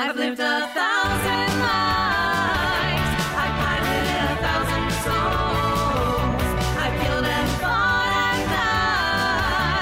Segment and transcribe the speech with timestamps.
[0.00, 3.10] I've lived a thousand lives.
[3.34, 6.42] I've piloted a thousand souls.
[6.78, 8.38] I've killed and fought at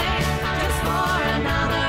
[0.01, 0.27] night
[0.63, 1.85] just for another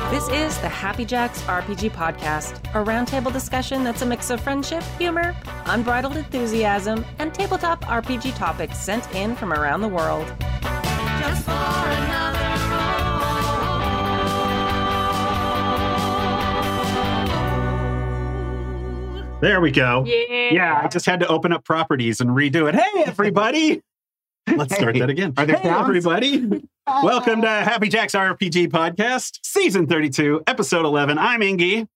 [0.00, 0.10] role.
[0.10, 4.82] This is the Happy Jacks RPG Podcast, a roundtable discussion that's a mix of friendship,
[4.96, 5.36] humor,
[5.66, 10.32] unbridled enthusiasm, and tabletop RPG topics sent in from around the world.
[19.44, 20.06] There we go.
[20.06, 20.48] Yeah.
[20.52, 22.74] Yeah, I just had to open up properties and redo it.
[22.74, 23.82] Hey, everybody.
[24.50, 25.34] Let's start Hey, that again.
[25.36, 25.82] are there hey, sounds?
[25.86, 26.38] everybody.
[26.86, 27.70] Welcome to uh-huh.
[27.70, 31.18] Happy Jacks RPG Podcast, Season 32, Episode 11.
[31.18, 31.86] I'm Enge,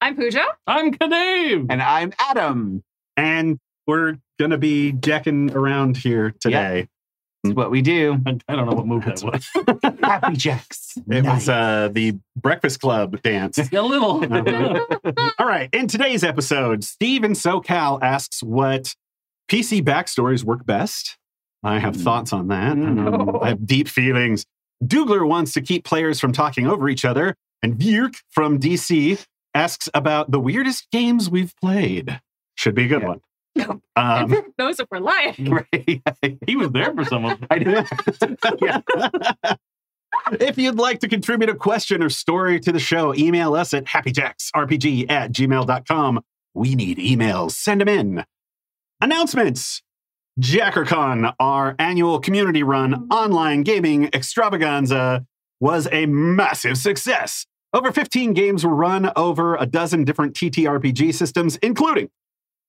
[0.00, 0.46] I'm Pooja.
[0.66, 1.66] I'm CADave.
[1.68, 2.82] And I'm Adam.
[3.18, 6.88] and we're going to be jacking around here today.
[7.44, 8.18] That's what we do.
[8.26, 9.48] I, I don't know what move that was.
[10.02, 10.94] Happy Jacks.
[11.08, 13.58] It was uh, the Breakfast Club dance.
[13.72, 14.24] a little.
[15.38, 15.68] All right.
[15.74, 18.94] In today's episode, Steve in SoCal asks what
[19.50, 21.18] PC backstories work best.
[21.62, 22.72] I have thoughts on that.
[22.72, 24.44] Um, I have deep feelings.
[24.82, 27.34] Doogler wants to keep players from talking over each other.
[27.62, 29.22] And Vyrrk from DC
[29.54, 32.20] asks about the weirdest games we've played.
[32.56, 33.08] Should be a good Yeah.
[33.08, 33.20] one.
[33.96, 35.50] Um, Those if we're lying.
[35.50, 36.02] Right.
[36.46, 37.38] he was there for someone.
[37.50, 37.84] I know.
[38.62, 38.80] yeah.
[40.40, 43.84] if you'd like to contribute a question or story to the show, email us at
[43.84, 46.20] happyjacksrpg at gmail.com.
[46.54, 47.52] We need emails.
[47.52, 48.24] Send them in.
[49.00, 49.82] Announcements.
[50.40, 55.24] JackerCon, our annual community run online gaming extravaganza,
[55.60, 57.46] was a massive success.
[57.72, 62.10] Over 15 games were run over a dozen different TTRPG systems, including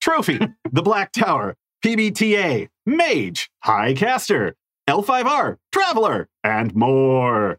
[0.05, 0.39] Trophy,
[0.71, 4.55] The Black Tower, PBTA, Mage, High Caster,
[4.87, 7.57] L5R, Traveler, and more.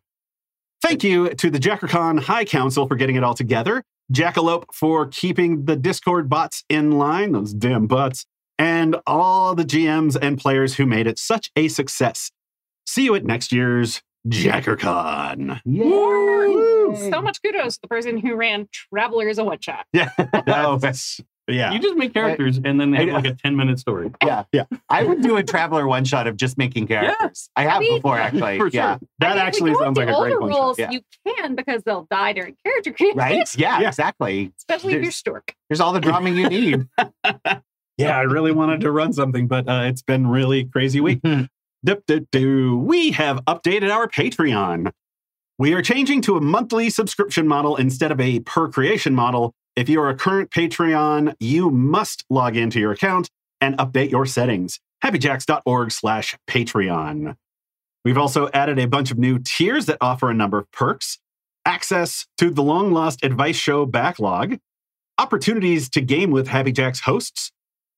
[0.80, 5.64] Thank you to the JackerCon High Council for getting it all together, Jackalope for keeping
[5.64, 8.26] the Discord bots in line, those damn bots,
[8.60, 12.30] and all the GMs and players who made it such a success.
[12.86, 15.62] See you at next year's JackerCon.
[15.64, 17.10] Yay.
[17.10, 19.84] So much kudos to the person who ran Traveler as a one shot.
[19.92, 20.10] Yeah,
[20.80, 21.72] that's, yeah.
[21.72, 24.10] You just make characters and then they have like a 10 minute story.
[24.24, 24.44] Yeah.
[24.52, 24.64] Yeah.
[24.88, 27.48] I would do a traveler one shot of just making characters.
[27.56, 28.58] I have I mean, before, actually.
[28.58, 28.98] For yeah.
[28.98, 29.08] sure.
[29.20, 30.50] That I mean, actually go sounds like a great one.
[30.50, 30.90] rules, yeah.
[30.90, 33.18] You can because they'll die during character creation.
[33.18, 33.54] Right?
[33.56, 33.88] Yeah, Yeah.
[33.88, 34.52] exactly.
[34.58, 35.54] Especially if you're Stork.
[35.68, 36.88] There's all the drama you need.
[37.98, 41.20] Yeah, I really wanted to run something, but uh, it's been really crazy week.
[41.84, 42.76] Dip, dip, do.
[42.76, 44.90] We have updated our Patreon.
[45.58, 49.54] We are changing to a monthly subscription model instead of a per creation model.
[49.76, 53.28] If you're a current Patreon, you must log into your account
[53.60, 54.80] and update your settings.
[55.04, 57.36] happyjacks.org slash Patreon.
[58.02, 61.18] We've also added a bunch of new tiers that offer a number of perks,
[61.66, 64.58] access to the long lost advice show backlog,
[65.18, 67.52] opportunities to game with Happy Jacks hosts,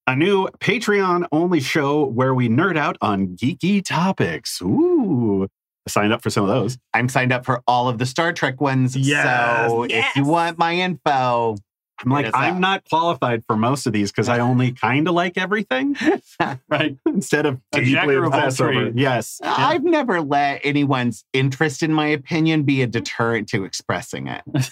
[0.08, 4.60] a new Patreon only show where we nerd out on geeky topics.
[4.62, 5.44] Ooh,
[5.86, 6.78] I signed up for some of those.
[6.94, 8.96] I'm signed up for all of the Star Trek ones.
[8.96, 9.70] Yes.
[9.70, 11.56] So if you want my info,
[12.04, 12.60] I'm like, I'm up.
[12.60, 15.96] not qualified for most of these because I only kind of like everything
[16.68, 16.96] Right.
[17.06, 18.72] instead of A deeply of all obsessed over.
[18.72, 18.96] trades.
[18.96, 19.40] Yes.
[19.42, 24.42] Uh, I've never let anyone's interest in my opinion be a deterrent to expressing it.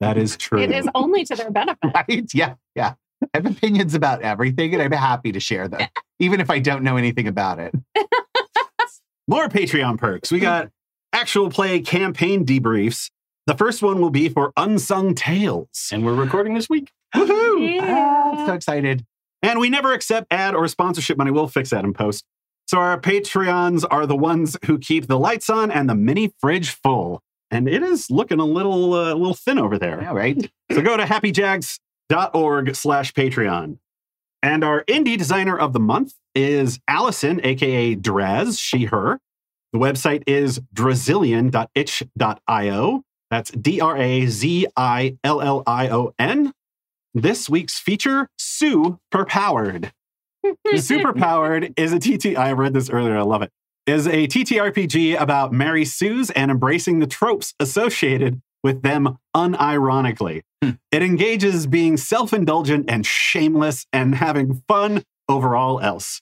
[0.00, 0.60] That is true.
[0.60, 1.78] It is only to their benefit.
[1.94, 2.28] Right?
[2.34, 2.54] Yeah.
[2.74, 2.94] Yeah.
[3.22, 5.86] I have opinions about everything and I'm happy to share them,
[6.18, 7.72] even if I don't know anything about it.
[9.28, 10.32] More Patreon perks.
[10.32, 10.70] We got
[11.12, 13.10] actual play campaign debriefs.
[13.46, 15.88] The first one will be for Unsung Tales.
[15.92, 16.90] And we're recording this week.
[17.14, 17.80] Woohoo!
[18.34, 19.04] Ah, so excited.
[19.42, 21.30] And we never accept ad or sponsorship money.
[21.30, 22.24] We'll fix that in post.
[22.66, 26.70] So our Patreons are the ones who keep the lights on and the mini fridge
[26.70, 27.20] full.
[27.50, 30.00] And it is looking a little uh, a little thin over there.
[30.00, 30.50] Yeah, right?
[30.70, 33.76] So go to happyjacks.org slash Patreon.
[34.42, 39.20] And our indie designer of the month is Alison, aka Draz, she, her.
[39.72, 43.02] The website is drazillion.itch.io.
[43.32, 46.52] That's D R A Z I L L I O N.
[47.14, 49.90] This week's feature, Superpowered.
[50.66, 52.36] Superpowered is a TT.
[52.36, 53.16] I read this earlier.
[53.16, 53.50] I love it.
[53.86, 60.42] Is a TTRPG about Mary Sue's and embracing the tropes associated with them unironically.
[60.62, 60.72] Hmm.
[60.90, 66.20] It engages being self indulgent and shameless and having fun over all else.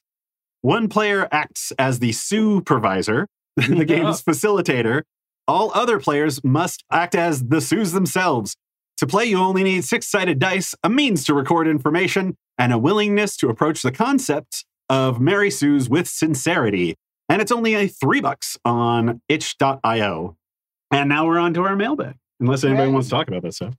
[0.61, 3.27] One player acts as the supervisor,
[3.57, 5.03] the game's facilitator.
[5.49, 8.57] All other players must act as the Sues themselves.
[8.99, 12.79] To play, you only need six sided dice, a means to record information, and a
[12.79, 16.97] willingness to approach the concept of Mary Sue's with sincerity.
[17.29, 20.37] And it's only a three bucks on itch.io.
[20.91, 22.93] And now we're on to our mailbag, unless anybody Yay.
[22.93, 23.75] wants to talk about this stuff.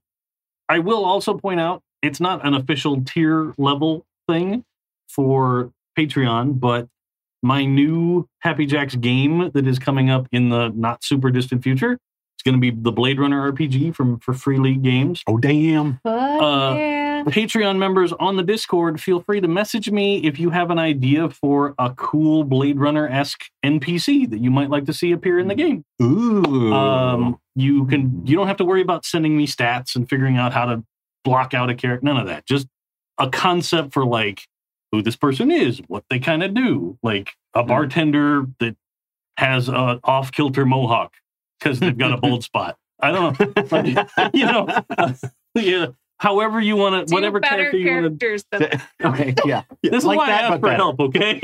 [0.69, 4.63] I will also point out it's not an official tier level thing
[5.09, 6.87] for Patreon, but
[7.41, 11.93] my new Happy Jacks game that is coming up in the not super distant future.
[11.93, 15.21] It's going to be the Blade Runner RPG from for Free League Games.
[15.27, 15.99] Oh, damn.
[16.03, 16.09] But
[16.41, 17.23] Uh, yeah.
[17.27, 21.29] Patreon members on the Discord, feel free to message me if you have an idea
[21.29, 25.47] for a cool Blade Runner esque NPC that you might like to see appear in
[25.49, 25.85] the game.
[26.01, 26.73] Ooh.
[26.73, 30.51] Um, you can you don't have to worry about sending me stats and figuring out
[30.51, 30.83] how to
[31.23, 32.03] block out a character.
[32.03, 32.47] None of that.
[32.47, 32.65] Just
[33.19, 34.47] a concept for like
[34.91, 37.67] who this person is, what they kind of do, like a hmm.
[37.67, 38.75] bartender that
[39.37, 41.13] has a off kilter mohawk
[41.59, 42.77] because they've got a bold spot.
[42.99, 44.67] I don't know, Like, you know,
[45.55, 45.87] yeah.
[46.19, 48.27] However you want to, Two whatever better character you want to.
[48.27, 49.63] characters than Okay, yeah.
[49.81, 50.75] This is like why that, I asked for better.
[50.75, 50.99] help.
[50.99, 51.41] Okay.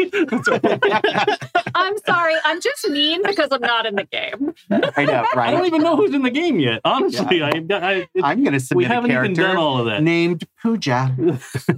[1.73, 4.53] I'm sorry, I'm just mean because I'm not in the game.
[4.69, 6.81] I know, I don't even know who's in the game yet.
[6.85, 9.87] Honestly, I, I, I'm going to we submit a haven't even character done all of
[9.87, 10.03] that.
[10.03, 11.15] named Pooja.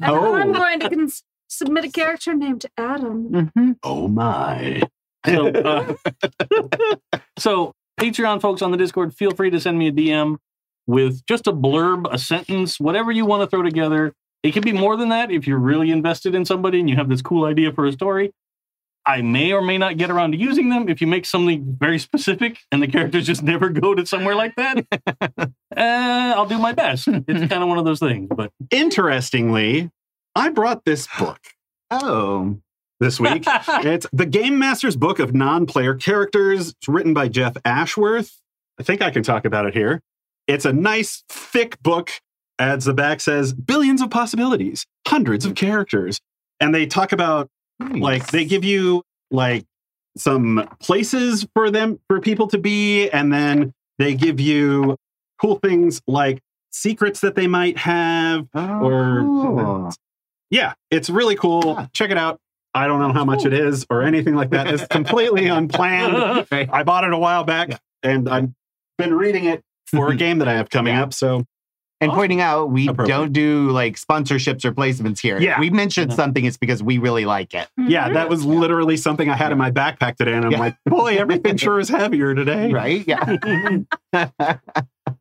[0.04, 0.36] Oh.
[0.36, 3.52] I'm going to cons- submit a character named Adam.
[3.56, 4.82] hmm oh, my.
[5.26, 5.94] So, uh,
[7.38, 10.38] so Patreon folks on the Discord, feel free to send me a DM
[10.88, 14.14] with just a blurb, a sentence, whatever you want to throw together.
[14.42, 17.10] It can be more than that if you're really invested in somebody and you have
[17.10, 18.32] this cool idea for a story.
[19.06, 22.00] I may or may not get around to using them if you make something very
[22.00, 24.86] specific and the characters just never go to somewhere like that.
[24.92, 25.48] uh,
[25.78, 27.08] I'll do my best.
[27.08, 29.90] It's kind of one of those things, but Interestingly,
[30.40, 31.40] I brought this book
[31.92, 32.58] Oh,
[33.00, 33.44] this week.
[33.48, 36.70] it's the Game Master's Book of Non-Player Characters.
[36.70, 38.40] It's written by Jeff Ashworth.
[38.80, 40.02] I think I can talk about it here.
[40.48, 42.12] It's a nice, thick book.
[42.58, 46.20] As the back says, billions of possibilities, hundreds of characters.
[46.60, 47.50] And they talk about
[47.80, 49.66] like they give you like
[50.18, 54.98] some places for them for people to be and then they give you
[55.42, 59.92] cool things like secrets that they might have or Oh.
[60.50, 62.40] Yeah it's really cool check it out
[62.74, 66.84] i don't know how much it is or anything like that it's completely unplanned i
[66.84, 67.78] bought it a while back Yeah.
[68.04, 68.50] and i've
[68.98, 71.04] been reading it for a game that i have coming Yeah.
[71.04, 71.44] up so
[72.02, 75.38] And pointing out, we don't do like sponsorships or placements here.
[75.38, 75.56] Yeah.
[75.56, 77.68] If we mentioned something, it's because we really like it.
[77.78, 80.60] yeah that was literally something i had in my backpack today and i'm Yeah.
[80.60, 83.04] like boy everything sure is heavier today Right?
[83.06, 83.38] Yeah.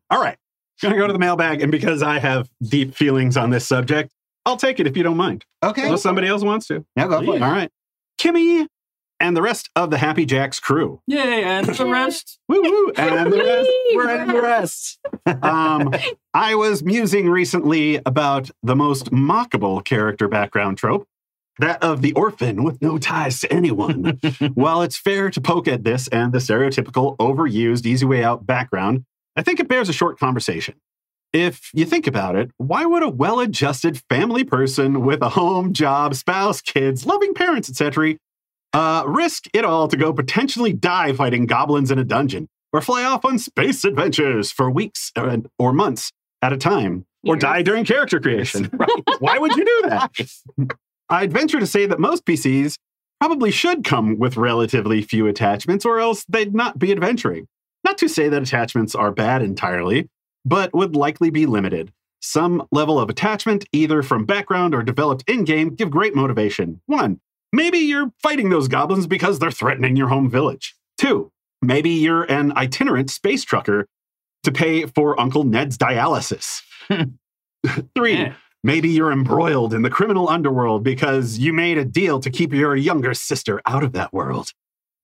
[0.09, 0.37] All right.
[0.81, 4.13] Gonna go to the mailbag, and because I have deep feelings on this subject,
[4.45, 5.45] I'll take it if you don't mind.
[5.63, 5.83] okay.
[5.85, 6.85] Unless somebody else wants to.
[6.95, 7.41] Now go for it.
[7.41, 7.69] All right.
[8.19, 8.67] Kimmy
[9.19, 11.01] and the rest of the Happy Jacks crew.
[11.05, 12.39] yay, and the rest.
[12.47, 12.91] Woo woo.
[12.95, 13.69] And the rest.
[13.95, 14.99] We're in the rest.
[15.43, 15.93] Um,
[16.33, 21.07] I was musing recently about the most mockable character background trope.
[21.59, 24.19] That of the orphan with no ties to anyone.
[24.53, 29.03] While it's fair to poke at this and the stereotypical, overused, easy way out background,
[29.35, 30.75] I think it bears a short conversation.
[31.31, 35.73] If you think about it, why would a well adjusted family person with a home,
[35.73, 38.15] job, spouse, kids, loving parents, etc.,
[38.73, 43.03] uh, risk it all to go potentially die fighting goblins in a dungeon or fly
[43.03, 46.11] off on space adventures for weeks or, or months
[46.41, 47.41] at a time or Years.
[47.41, 48.69] die during character creation?
[48.73, 49.03] right.
[49.19, 50.11] Why would you do that?
[51.09, 52.75] I'd venture to say that most PCs
[53.19, 57.47] probably should come with relatively few attachments, or else they'd not be adventuring.
[57.83, 60.07] Not to say that attachments are bad entirely,
[60.45, 61.91] but would likely be limited.
[62.21, 66.81] Some level of attachment, either from background or developed in game, give great motivation.
[66.85, 67.19] One,
[67.53, 70.75] maybe you're fighting those goblins because they're threatening your home village.
[70.97, 71.31] Two,
[71.61, 73.87] maybe you're an itinerant space trucker
[74.43, 76.61] to pay for Uncle Ned's dialysis.
[77.95, 78.33] Three, Yeah.
[78.61, 82.75] Maybe you're embroiled in the criminal underworld because you made a deal to keep your
[82.75, 84.51] younger sister out of that world.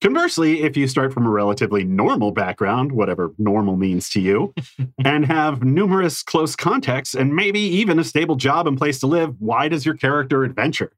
[0.05, 4.53] Conversely, if you start from a relatively normal background, whatever normal means to you,
[5.03, 9.33] and have numerous close contacts and maybe even a stable job and place to live,
[9.39, 10.91] why does your character adventure?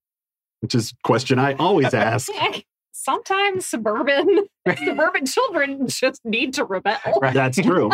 [0.59, 2.29] Which is a question I always ask.
[2.91, 4.47] Sometimes suburban
[4.85, 6.97] suburban children just need to rebel.
[7.21, 7.89] That's true.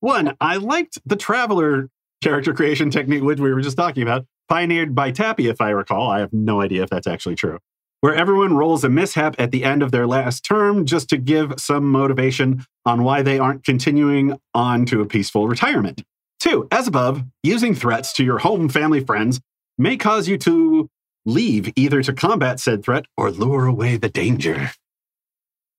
[0.00, 1.90] One, I liked the traveler
[2.24, 6.10] character creation technique, which we were just talking about, pioneered by Tappy, if I recall.
[6.10, 7.60] I have no idea if that's actually true.
[8.00, 11.54] Where everyone rolls a mishap at the end of their last term just to give
[11.58, 16.02] some motivation on why they aren't continuing on to a peaceful retirement.
[16.38, 19.40] Two, as above, using threats to your home family friends
[19.76, 20.88] may cause you to
[21.26, 24.70] leave either to combat said threat or lure away the danger.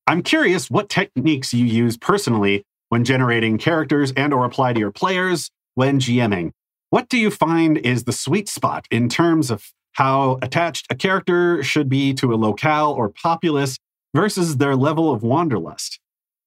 [0.05, 4.91] I'm curious what techniques you use personally when generating characters and or apply to your
[4.91, 6.51] players when GMing.
[6.89, 11.61] What do you find is the sweet spot in terms of how attached a character
[11.63, 13.77] should be to a locale or populace
[14.13, 15.99] versus their level of wanderlust?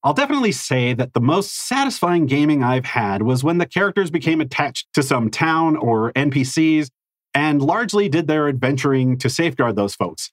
[0.03, 4.41] I'll definitely say that the most satisfying gaming I've had was when the characters became
[4.41, 6.89] attached to some town or NPCs
[7.33, 10.31] and largely did their adventuring to safeguard those folks.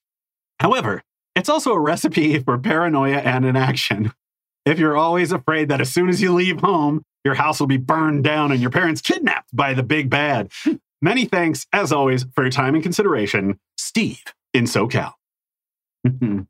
[0.59, 1.03] However,
[1.35, 4.11] it's also a recipe for paranoia and inaction.
[4.65, 7.77] If you're always afraid that as soon as you leave home, your house will be
[7.77, 10.51] burned down and your parents kidnapped by the big bad.
[11.01, 13.59] Many thanks, as always, for your time and consideration.
[13.77, 15.13] Steve in SoCal.
[16.07, 16.41] Hmm.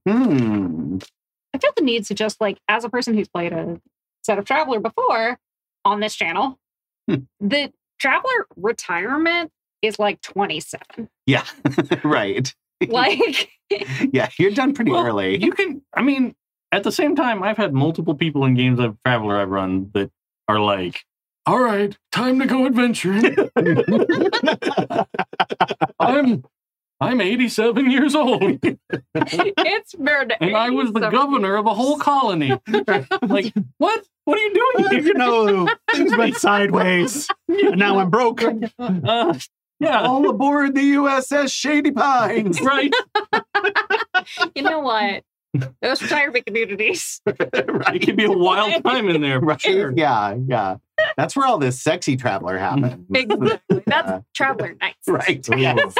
[1.53, 3.79] I feel the need to just like, as a person who's played a
[4.23, 5.37] set of Traveler before
[5.85, 6.57] on this channel,
[7.09, 7.15] Hmm.
[7.39, 11.09] the Traveler retirement is like 27.
[11.25, 11.43] Yeah.
[12.03, 12.53] right.
[12.87, 13.49] Like,
[14.11, 15.41] Yeah, you're done pretty Well, early.
[15.43, 16.35] You can, I mean,
[16.71, 20.11] at the same time, I've had multiple people in games of Traveler I've run that
[20.47, 21.03] are like,
[21.45, 23.35] all right, time to go adventuring.
[25.99, 26.43] I'm
[27.01, 28.59] I'm 87 years old
[29.15, 32.51] it's and I was the governor of a whole colony.
[33.23, 34.05] like, what?
[34.25, 34.99] What are you doing here?
[35.07, 37.27] you know, things went sideways.
[37.49, 38.43] And now I'm broke.
[38.79, 39.33] Uh,
[39.79, 42.61] yeah, All aboard the USS Shady Pines.
[42.61, 42.93] right.
[44.55, 45.23] You know what?
[45.81, 47.19] Those retirement communities.
[47.25, 49.39] It could be a wild time in there.
[49.39, 49.59] Right?
[49.59, 49.91] Sure.
[49.95, 50.75] Yeah, yeah.
[51.17, 53.05] That's where all this sexy traveler happens.
[53.13, 53.59] Exactly.
[53.85, 55.07] That's Uh, Traveler nights.
[55.07, 55.47] right.
[55.57, 55.95] Yes.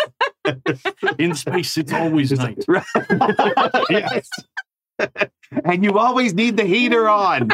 [1.20, 2.65] In space, it's always night.
[3.89, 4.27] yes.
[5.63, 7.50] and you always need the heater on.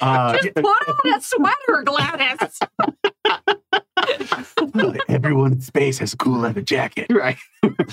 [0.00, 2.58] Uh, Just put on a sweater, Gladys.
[5.08, 7.06] everyone in space has a cool leather jacket.
[7.10, 7.36] right.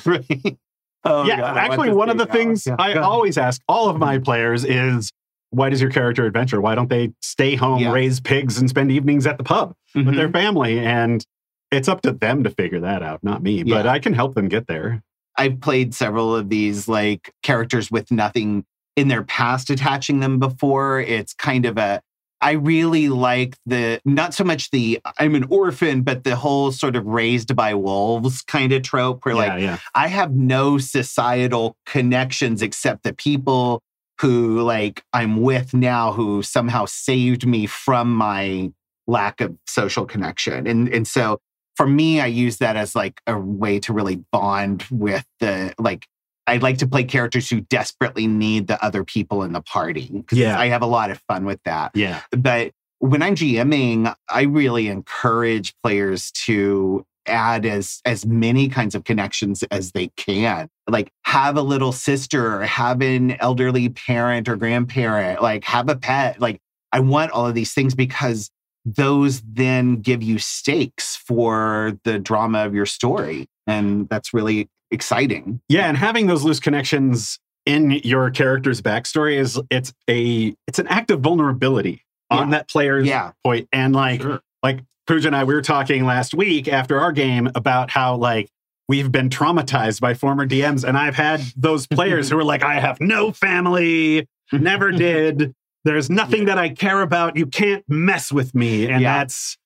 [0.06, 0.58] right.
[1.06, 3.88] Oh, yeah, God, I actually, one of the things Yeah, I go always ask all
[3.90, 5.12] of my players is,
[5.52, 6.62] why does your character adventure?
[6.62, 7.92] Why don't they stay home, Yeah.
[7.92, 10.16] raise pigs, and spend evenings at the pub with Mhm.
[10.16, 10.80] their family?
[10.80, 11.26] And
[11.72, 13.64] it's up to them to figure that out, not me.
[13.64, 15.02] But I can help them get there.
[15.38, 18.66] I've played several of these like characters with nothing
[18.96, 21.00] in their past attaching them before.
[21.00, 22.02] It's kind of a
[22.42, 26.96] I really like the not so much the I'm an orphan, but the whole sort
[26.96, 29.78] of raised by wolves kind of trope where like yeah, yeah.
[29.94, 33.82] I have no societal connections except the people
[34.20, 38.72] who like I'm with now who somehow saved me from my
[39.08, 40.68] lack of social connection.
[40.68, 41.40] And and so
[41.76, 46.06] for me, I use that as like a way to really bond with the like
[46.48, 50.24] I like to play characters who desperately need the other people in the party.
[50.32, 50.60] Yeah.
[50.60, 52.22] I have a lot of fun with that Yeah.
[52.32, 52.72] but
[53.02, 59.64] when I'm GMing, I really encourage players to add as as many kinds of connections
[59.72, 60.70] as they can.
[60.90, 65.96] Like have a little sister or have an elderly parent or grandparent, like have a
[65.96, 66.42] pet.
[66.42, 66.60] Like
[66.92, 68.50] I want all of these things because
[68.86, 73.48] those then give you stakes for the drama of your story.
[73.68, 75.62] And that's really exciting.
[75.70, 80.88] Yeah, and having those loose connections in your character's backstory is it's a it's an
[80.88, 83.32] act of vulnerability on that player's Yeah.
[83.72, 84.40] And like Sure.
[84.64, 88.48] like Pooja and I, we were talking last week after our game about how like
[88.88, 92.80] we've been traumatized by former DMs, and I've had those players who are like, I
[92.80, 95.56] have no family, never did.
[95.84, 97.38] There's nothing that I care about.
[97.38, 99.18] You can't mess with me, and Yeah.
[99.18, 99.58] that's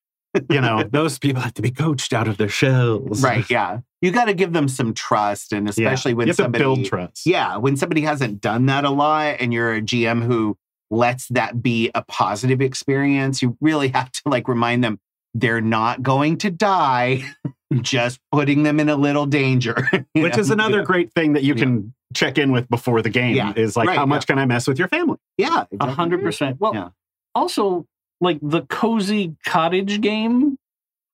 [0.50, 3.44] you know those people have to be coached out of their shells, Right.
[3.50, 3.80] Yeah.
[4.02, 5.52] You got to give them some trust.
[5.52, 5.72] And Yeah.
[5.72, 7.26] especially when you have to somebody build trust.
[7.26, 10.56] Yeah, when somebody hasn't done that a lot and you're a GM who
[10.90, 15.00] lets that be a positive experience, you really have to like remind them
[15.34, 17.24] they're not going to die,
[17.82, 19.76] just putting them in a little danger.
[20.14, 20.40] which know?
[20.40, 20.84] is another Yeah.
[20.84, 21.64] great thing that you Yeah.
[21.64, 23.54] can check in with before the game Yeah.
[23.56, 25.64] is like Right, how much can i mess with your family Yeah.
[25.80, 26.60] A hundred percent.
[26.60, 26.90] Well, Yeah.
[27.34, 27.88] also
[28.22, 30.58] like the cozy cottage game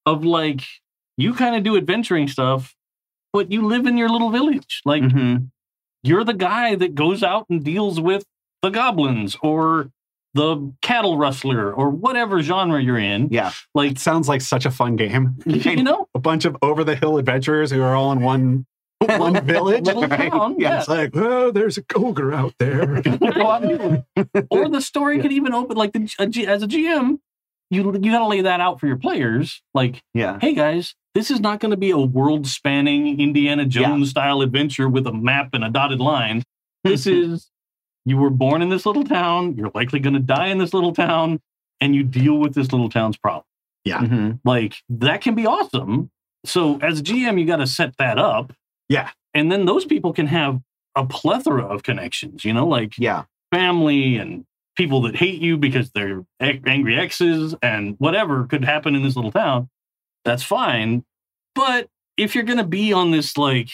[0.05, 0.61] of like
[1.17, 2.75] you kind of do adventuring stuff,
[3.33, 4.81] but you live in your little village.
[4.85, 5.49] Like Mhm.
[6.03, 8.25] you're the guy that goes out and deals with
[8.61, 9.91] the goblins or
[10.35, 13.29] the cattle rustler or whatever genre you're in.
[13.31, 13.51] Yeah.
[13.73, 16.95] Like it sounds like such a fun game you know, a bunch of over the
[16.95, 18.65] hill adventurers who are all in one
[19.05, 20.31] one village little Right.
[20.31, 20.55] town.
[20.59, 20.79] Yeah, Yeah.
[20.79, 22.97] it's like oh there's a ogre out there
[24.51, 27.17] or the story could even open like the, as a GM,
[27.71, 29.61] you you got to lay that out for your players.
[29.73, 30.37] Like, Yeah.
[30.41, 35.07] hey guys, this is not going to be a world-spanning Indiana Jones style adventure with
[35.07, 36.43] a map and a dotted line.
[36.83, 37.49] This is
[38.05, 39.55] you were born in this little town.
[39.55, 41.39] You're likely going to die in this little town,
[41.81, 43.43] and you deal with this little town's problem.
[43.87, 44.39] Mhm.
[44.45, 46.11] Like that can be awesome.
[46.45, 48.53] So as GM, you got to set that up.
[48.87, 49.09] Yeah.
[49.35, 50.59] and then those people can have
[50.95, 52.43] a plethora of connections.
[52.43, 53.25] You know, like Yeah.
[53.51, 59.03] family and people that hate you because they're angry exes and whatever could happen in
[59.03, 59.69] this little town.
[60.25, 61.03] That's fine.
[61.53, 63.69] But if you're going to be on this, like,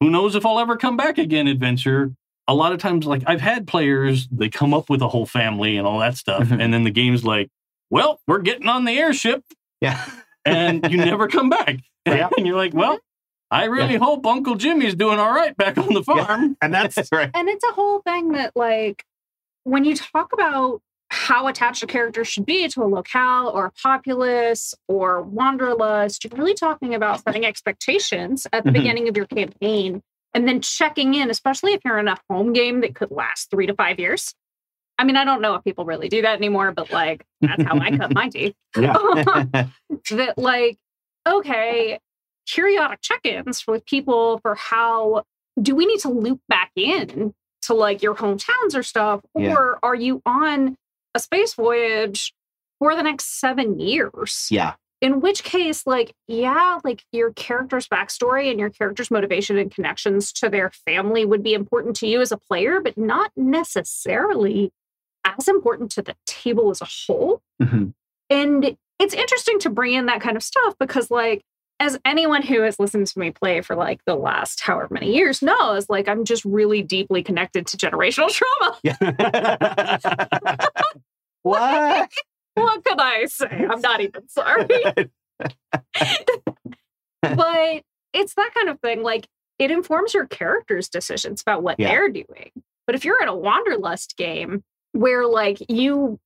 [0.00, 2.12] who knows if I'll ever come back again adventure,
[2.48, 5.76] a lot of times, like I've had players, they come up with a whole family
[5.76, 6.60] and all that stuff, Mhm.
[6.62, 7.48] and then the game's like,
[7.90, 9.42] "Well, we're getting on the airship,"
[9.80, 10.04] Yeah.
[10.44, 11.78] and you never come back.
[12.06, 12.28] Yeah.
[12.36, 12.98] and you're like, "Well,
[13.50, 17.10] I really hope Uncle Jimmy's doing all right back on the farm." And that's That's
[17.12, 17.30] right.
[17.34, 19.04] And it's a whole thing that, like,
[19.64, 23.72] when you talk about how attached a character should be to a locale or a
[23.72, 28.74] populace or wanderlust, you're really talking about setting expectations at the Mhm.
[28.74, 30.02] beginning of your campaign
[30.36, 33.66] and then checking in, especially if you're in a home game that could last three
[33.66, 34.34] to five years.
[34.98, 37.78] I mean, I don't know if people really do that anymore, but like, that's how
[37.78, 38.54] I cut my teeth.
[38.74, 40.76] that like
[41.26, 41.98] okay
[42.52, 45.24] periodic check-ins with people for how
[45.60, 49.54] do we need to loop back in to like your hometowns or stuff Yeah.
[49.54, 50.76] or are you on
[51.14, 52.32] a space voyage
[52.78, 54.74] for the next seven years yeah.
[55.00, 60.32] In which case like yeah like your character's backstory and your character's motivation and connections
[60.32, 64.72] to their family would be important to you as a player but not necessarily
[65.24, 67.92] as important to the table as a whole Mhm.
[68.30, 71.42] and it's interesting to bring in that kind of stuff because, like,
[71.78, 75.42] as anyone who has listened to me play for like the last however many years
[75.42, 78.30] knows, like, I'm just really deeply connected to generational
[78.82, 80.70] trauma.
[81.42, 82.10] what?
[82.56, 83.66] what can I say?
[83.70, 84.66] I'm not even sorry.
[87.22, 87.82] but
[88.12, 89.02] it's that kind of thing.
[89.02, 89.26] Like,
[89.58, 91.88] it informs your character's decisions about what Yeah.
[91.88, 92.50] they're doing.
[92.86, 96.18] But if you're in a Wanderlust game where, like, you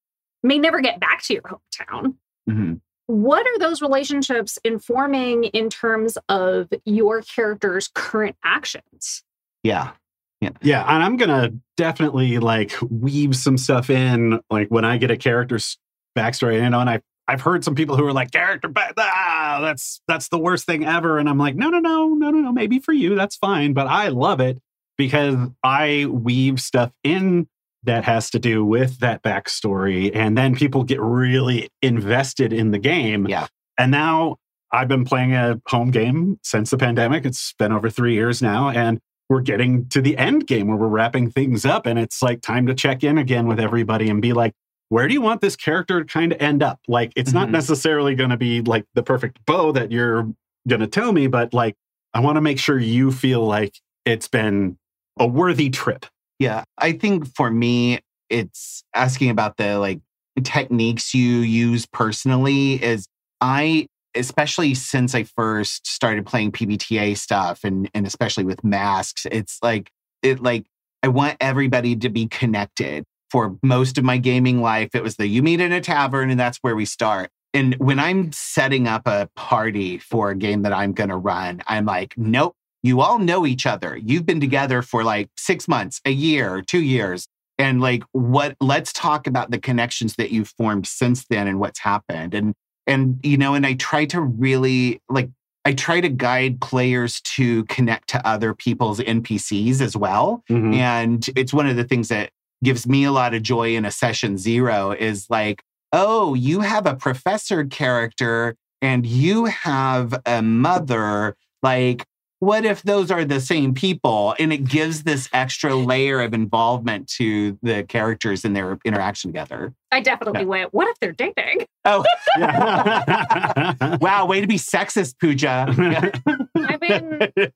[0.42, 2.16] may never get back to your hometown,
[2.48, 2.80] Mhm.
[3.06, 9.22] what are those relationships informing in terms of your character's current actions?
[9.62, 9.92] Yeah.
[10.40, 10.84] Yeah, Yeah.
[10.88, 15.76] and I'm gonna definitely like weave some stuff in, like when I get a character's
[16.16, 20.00] backstory, you know, and I I've heard some people who are like character ah, that's
[20.08, 22.78] that's the worst thing ever, and I'm like, no, no, no, no, no, no, maybe
[22.78, 24.58] for you that's fine, but I love it
[24.98, 27.48] because I weave stuff in
[27.84, 32.78] that has to do with that backstory, and then people get really invested in the
[32.78, 33.26] game.
[33.26, 33.46] Yeah.
[33.78, 34.36] and now
[34.72, 37.24] I've been playing a home game since the pandemic.
[37.24, 40.88] It's been over three years now, and we're getting to the end game where we're
[40.88, 44.32] wrapping things up and it's like time to check in again with everybody and be
[44.32, 44.52] like
[44.90, 47.52] where do you want this character to kind of end up like it's not Mhm.
[47.52, 50.24] necessarily going to be like the perfect bow that you're
[50.68, 51.74] going to tell me but like
[52.14, 53.74] i want to make sure you feel like
[54.04, 54.76] it's been
[55.18, 56.06] a worthy trip
[56.38, 56.64] Yeah.
[56.78, 58.00] I think for me,
[58.30, 60.00] it's asking about the like
[60.42, 63.06] techniques you use personally is
[63.42, 69.58] I especially since I first started playing PBTA stuff and and especially with masks, it's
[69.62, 69.90] like
[70.22, 70.64] it like
[71.02, 73.04] I want everybody to be connected.
[73.30, 76.40] For most of my gaming life, it was the you meet in a tavern and
[76.40, 77.30] that's where we start.
[77.52, 81.62] And when I'm setting up a party for a game that I'm going to run,
[81.66, 83.96] I'm like, nope, you all know each other.
[83.96, 87.26] You've been together for like six months, a year, two years.
[87.58, 91.80] And like what let's talk about the connections that you've formed since then and what's
[91.80, 92.32] happened.
[92.34, 92.54] And
[92.86, 95.28] and you know, and I try to really like
[95.66, 100.42] I try to guide players to connect to other people's NPCs as well.
[100.48, 100.74] Mhm.
[100.74, 102.30] And it's one of the things that
[102.62, 106.86] gives me a lot of joy in a session zero is like, oh, you have
[106.86, 111.36] a professor character and you have a mother.
[111.62, 112.04] Like,
[112.40, 114.34] what if those are the same people?
[114.38, 119.74] And it gives this extra layer of involvement to the characters in their interaction together.
[119.92, 121.66] I definitely went, what if they're dating?
[121.84, 122.02] Oh,
[122.38, 123.96] Yeah.
[124.00, 124.24] wow.
[124.24, 125.66] Way to be sexist, Pooja.
[126.56, 127.52] I mean,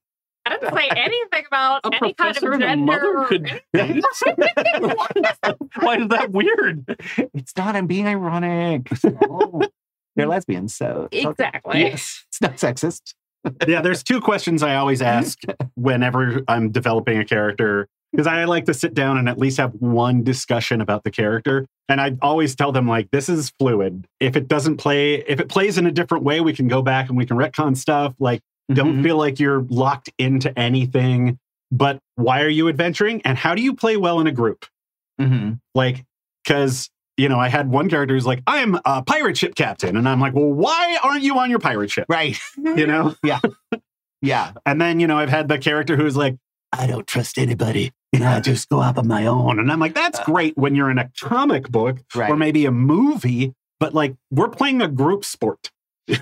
[0.47, 2.85] I didn't say anything about A any kind of professor and a gender.
[2.85, 4.05] mother could anything.
[5.81, 6.85] Why is that weird?
[7.35, 8.89] it's not, I'm being ironic.
[9.29, 9.63] Oh,
[10.17, 11.31] they're lesbians, so it's okay.
[11.47, 11.81] exactly.
[11.81, 13.15] Yes, it's not sexist.
[13.67, 15.39] yeah, there's two questions I always ask
[15.75, 19.73] whenever I'm developing a character because I like to sit down and at least have
[19.81, 21.67] one discussion about the character.
[21.89, 24.07] And I always tell them like this is fluid.
[24.21, 27.09] If it doesn't play, if it plays in a different way, we can go back
[27.09, 28.15] and we can retcon stuff.
[28.21, 28.41] Like
[28.73, 29.03] don't Mhm.
[29.03, 31.39] feel like you're locked into anything.
[31.71, 33.21] But why are you adventuring?
[33.23, 34.65] And how do you play well in a group?
[35.21, 35.61] Mhm.
[35.75, 36.05] Like,
[36.45, 39.97] because you know, I had one character who's like, I'm a pirate ship captain.
[39.97, 42.07] And I'm like, well, why aren't you on your pirate ship?
[42.09, 42.37] Right.
[42.57, 43.15] You know?
[43.23, 43.39] Yeah.
[44.21, 44.51] Yeah.
[44.67, 46.37] And then, you know, I've had the character who's like,
[46.73, 47.93] I don't trust anybody.
[48.13, 49.61] You know, I just go out on my own.
[49.61, 52.31] And I'm like, that's great when you're in a comic book Right.
[52.31, 55.71] or maybe a movie, but like we're playing a group sport.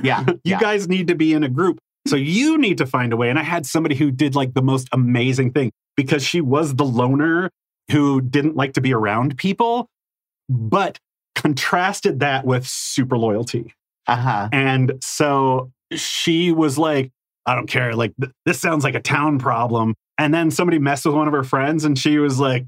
[0.02, 0.24] Yeah.
[0.28, 0.60] You yeah.
[0.60, 1.78] guys need to be in a group.
[2.06, 3.30] So you need to find a way.
[3.30, 6.84] And I had somebody who did like the most amazing thing because she was the
[6.84, 7.50] loner
[7.90, 9.88] who didn't like to be around people,
[10.48, 10.98] but
[11.34, 13.74] contrasted that with super loyalty.
[14.06, 14.48] Uh-huh.
[14.52, 17.10] And so she was like,
[17.46, 17.94] I don't care.
[17.94, 19.94] Like, th- this sounds like a town problem.
[20.18, 22.66] And then somebody messed with one of her friends and she was like,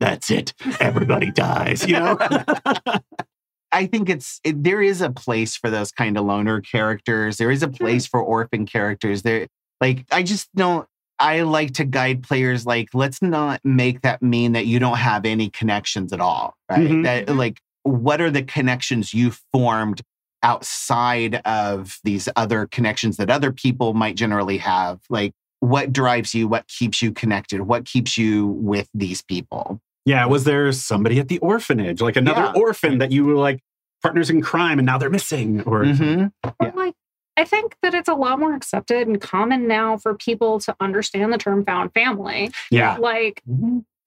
[0.00, 0.52] that's it.
[0.80, 2.18] Everybody dies, you know?
[3.72, 7.36] I think it's it, there is a place for those kind of loner characters.
[7.36, 9.22] There is a place for orphan characters.
[9.22, 9.46] There,
[9.80, 10.86] like I just don't.
[11.18, 12.64] I like to guide players.
[12.64, 16.88] Like, let's not make that mean that you don't have any connections at all, right?
[16.88, 17.04] Mhm.
[17.04, 20.00] That like, what are the connections you formed
[20.42, 25.00] outside of these other connections that other people might generally have?
[25.10, 26.48] Like, what drives you?
[26.48, 27.60] What keeps you connected?
[27.62, 29.80] What keeps you with these people?
[30.10, 30.26] Yeah.
[30.26, 32.52] Was there somebody at the orphanage, like another Yeah.
[32.62, 33.60] orphan that you were like
[34.02, 35.60] partners in crime and now they're missing?
[35.62, 36.32] Or, Mhm.
[36.62, 36.72] Yeah.
[36.74, 36.94] like
[37.36, 41.32] I think that it's a lot more accepted and common now for people to understand
[41.32, 42.50] the term found family.
[42.70, 42.96] yeah.
[42.98, 43.42] Like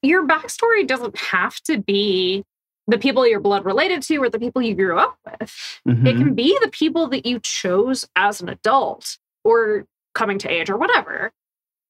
[0.04, 2.44] your backstory doesn't have to be
[2.88, 5.80] the people you're blood related to or the people you grew up with.
[5.86, 6.18] It Mhm.
[6.18, 10.78] can be the people that you chose as an adult or coming to age or
[10.78, 11.32] whatever.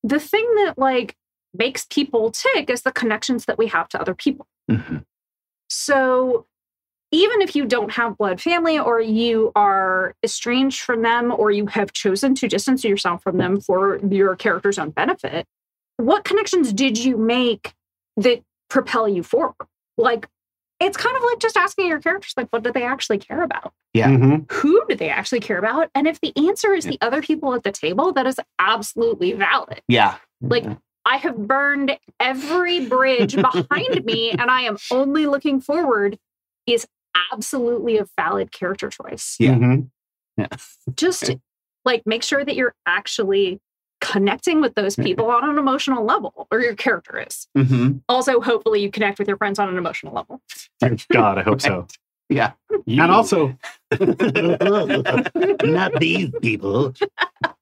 [0.03, 1.15] The thing that like
[1.53, 4.47] makes people tick is the connections that we have to other people.
[4.69, 5.05] Mhm.
[5.69, 6.45] So
[7.11, 11.67] even if you don't have blood family or you are estranged from them or you
[11.67, 15.45] have chosen to distance yourself from them for your character's own benefit,
[15.97, 17.73] what connections did you make
[18.17, 19.55] that propel you forward?
[19.97, 20.27] Like,
[20.79, 23.73] it's kind of like just asking your characters, like, what do they actually care about?
[23.93, 24.09] Yeah.
[24.09, 24.51] Mhm.
[24.51, 25.91] Who do they actually care about?
[25.93, 29.81] And if the answer is the other people at the table, that is absolutely valid.
[29.87, 30.15] Yeah.
[30.41, 30.65] Like,
[31.05, 36.17] I have burned every bridge behind me and I am only looking forward
[36.65, 36.87] is
[37.31, 39.35] absolutely a valid character choice.
[39.39, 39.55] Yeah.
[39.55, 39.89] Mhm.
[40.95, 41.31] Just
[41.85, 43.59] like make sure that you're actually
[44.01, 47.47] connecting with those people on an emotional level, or your character is.
[47.57, 48.01] Mhm.
[48.09, 50.41] Also, hopefully, you connect with your friends on an emotional level.
[50.81, 51.87] Dear God, I hope so.
[52.29, 52.51] Yeah.
[52.87, 53.57] And also,
[55.63, 56.93] not these people.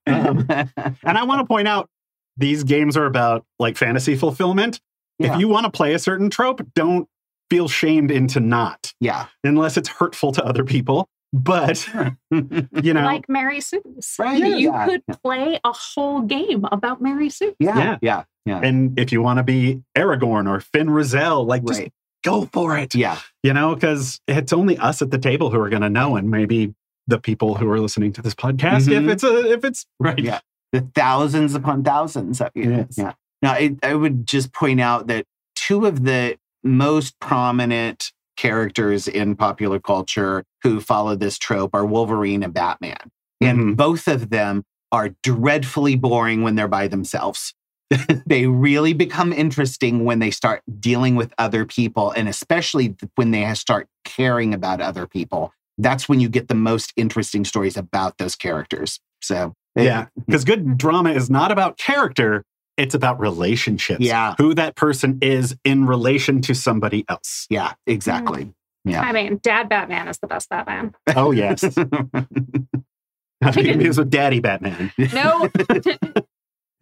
[0.07, 1.89] Um, and I want to point out
[2.37, 4.79] these games are about like fantasy fulfillment.
[5.19, 5.33] Yeah.
[5.35, 7.07] If you want to play a certain trope, don't
[7.49, 9.25] feel shamed into not, yeah.
[9.43, 11.07] unless it's hurtful to other people.
[11.33, 11.87] But,
[12.31, 14.15] you know, Like Mary Sue's.
[14.19, 14.85] Right, You yeah.
[14.85, 17.55] could play a whole game about Mary Sue.
[17.59, 17.77] yeah.
[17.77, 17.97] Yeah.
[18.01, 18.23] Yeah.
[18.47, 18.59] Yeah.
[18.63, 21.93] and if you want to be Aragorn or Finn Rizal, like just Right.
[22.23, 22.95] go for it.
[22.95, 23.19] Yeah.
[23.43, 26.31] You know, because it's only us at the table who are going to know, and
[26.31, 26.73] maybe
[27.05, 29.03] the people who are listening to this podcast, Mhm.
[29.03, 30.17] if it's a, if it's Right.
[30.17, 30.39] Yeah.
[30.71, 32.71] The thousands upon thousands of you.
[32.71, 32.95] Yes.
[32.97, 33.13] Yeah.
[33.41, 39.35] Now, I, I would just point out that two of the most prominent characters in
[39.35, 43.11] popular culture who follow this trope are Wolverine and Batman.
[43.41, 43.75] And Mhm.
[43.77, 47.53] both of them are dreadfully boring when they're by themselves.
[48.25, 53.53] they really become interesting when they start dealing with other people, and especially when they
[53.55, 55.51] start caring about other people.
[55.77, 58.99] That's when you get the most interesting stories about those characters.
[59.21, 62.43] So, it- Yeah, because good drama is not about character,
[62.77, 64.01] it's about relationships.
[64.01, 64.35] Yeah.
[64.37, 67.45] Who that person is in relation to somebody else.
[67.49, 68.53] yeah, exactly.
[68.85, 69.01] Yeah.
[69.01, 70.95] I mean, Dad Batman is the best Batman.
[71.15, 71.61] Oh, yes.
[71.63, 74.91] Not to be confused with Daddy Batman.
[75.13, 75.47] No,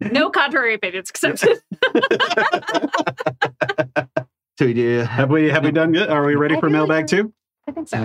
[0.00, 1.58] no contrary opinions accepted.
[4.58, 4.98] so we do.
[5.00, 6.08] Have we have we done good?
[6.08, 7.32] Are we ready I for feel like mailbag two?
[7.68, 7.96] I think so.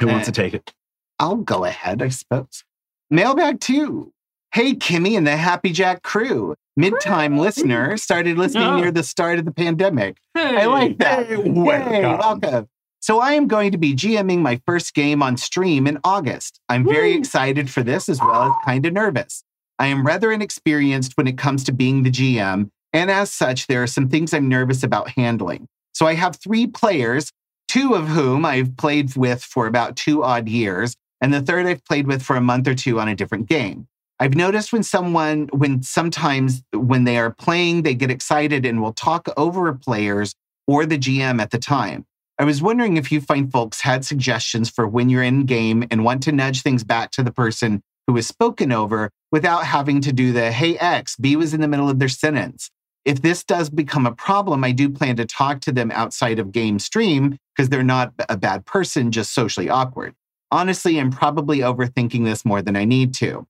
[0.00, 0.72] Who wants Uh, to take it?
[1.18, 2.64] I'll go ahead, I suppose.
[3.12, 4.10] Mailbag two.
[4.54, 6.54] Hey, Kimmy and the Happy Jack crew.
[6.78, 8.76] Mid-time listener started listening Oh.
[8.80, 10.16] near the start of the pandemic.
[10.32, 10.56] Hey.
[10.62, 11.26] I like that.
[11.26, 12.18] Hey, Yay, welcome.
[12.18, 12.68] welcome.
[13.00, 16.58] So I am going to be GMing my first game on stream in August.
[16.70, 17.18] I'm very Woo.
[17.18, 19.44] excited for this as well as kind of nervous.
[19.78, 23.82] I am rather inexperienced when it comes to being the GM, and as such, there
[23.82, 25.68] are some things I'm nervous about handling.
[25.92, 27.30] So I have three players,
[27.68, 31.84] two of whom I've played with for about two odd years, and the third I've
[31.84, 33.86] played with for a month or two on a different game.
[34.18, 38.92] I've noticed when someone, when sometimes when they are playing, they get excited and will
[38.92, 40.34] talk over players
[40.66, 42.04] or the GM at the time.
[42.38, 46.04] I was wondering if you find folks had suggestions for when you're in game and
[46.04, 50.12] want to nudge things back to the person who was spoken over without having to
[50.12, 52.70] do the, hey, X, B was in the middle of their sentence.
[53.04, 56.52] If this does become a problem, I do plan to talk to them outside of
[56.52, 60.14] game stream because they're not a bad person, just socially awkward.
[60.52, 63.46] Honestly, I'm probably overthinking this more than I need to.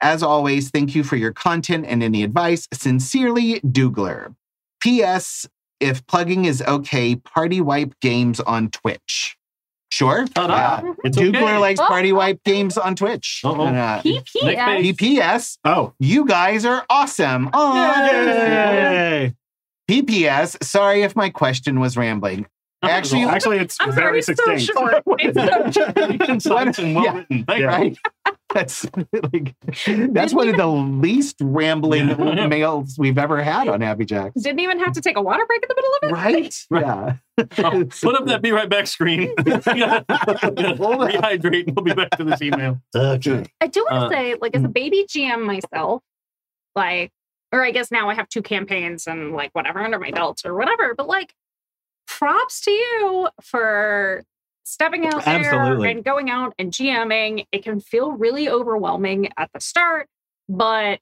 [0.00, 2.66] As always, thank you for your content and any advice.
[2.72, 4.34] Sincerely, Doogler.
[4.80, 5.46] P.S.
[5.80, 9.36] If plugging is okay, party wipe games on Twitch.
[9.90, 10.26] Sure.
[10.34, 10.92] Ta-da.
[11.04, 11.58] It's Doogler okay.
[11.58, 11.86] likes Oh.
[11.86, 13.42] party wipe games on Twitch.
[13.44, 13.66] Uh-oh.
[13.66, 14.94] And, uh, PPS.
[14.96, 17.50] PPS, Oh, you guys are awesome.
[17.52, 19.34] Oh, yay!
[19.90, 22.46] PPS, sorry if my question was rambling.
[22.82, 25.04] Actually- Actually, it's I'm very sorry, it's so succinct.
[25.20, 26.20] It's so short.
[26.20, 27.14] Concise and well Yeah.
[27.16, 27.44] written.
[27.44, 27.66] Thank Yeah.
[27.66, 27.98] Right?
[28.54, 28.86] that's
[29.32, 29.54] like
[29.86, 32.46] that's one of the least rambling Yeah.
[32.48, 34.40] mails we've ever had on Happy Jacks.
[34.40, 36.12] Didn't even have to take a water break in the middle of it.
[36.12, 36.66] Right?
[36.70, 37.16] Yeah.
[37.64, 39.34] Oh, put up that be right back screen.
[39.74, 40.02] Yeah.
[40.08, 41.00] Hold.
[41.10, 42.80] Rehydrate and we'll be back to this email.
[42.94, 43.44] Okay.
[43.60, 46.02] I do want to Uh, say, like, as a baby GM myself,
[46.74, 47.10] like,
[47.52, 50.54] or I guess now I have two campaigns and like whatever under my belt or
[50.54, 51.34] whatever, but like,
[52.18, 54.24] props to you for
[54.64, 57.46] stepping out there and going out and GMing.
[57.52, 60.08] It can feel really overwhelming at the start,
[60.48, 60.98] but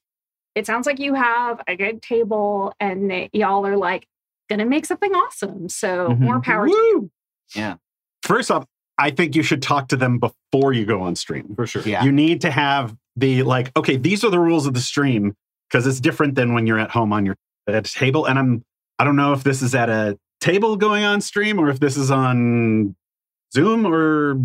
[0.54, 4.06] it sounds like you have a good table and that y'all are like
[4.48, 5.68] gonna make something awesome.
[5.68, 6.20] So Mhm.
[6.20, 7.10] more power to you.
[7.54, 7.76] Yeah.
[8.22, 8.64] First off,
[8.98, 11.54] I think you should talk to them before you go on stream.
[11.56, 11.82] For sure.
[11.82, 12.04] Yeah.
[12.04, 15.34] You need to have the like, okay, these are the rules of the stream
[15.68, 18.26] because it's different than when you're at home on your at a table.
[18.26, 18.64] And I'm
[18.98, 21.96] I don't know if this is at a table going on stream or if this
[21.96, 22.94] is on
[23.54, 24.36] Zoom or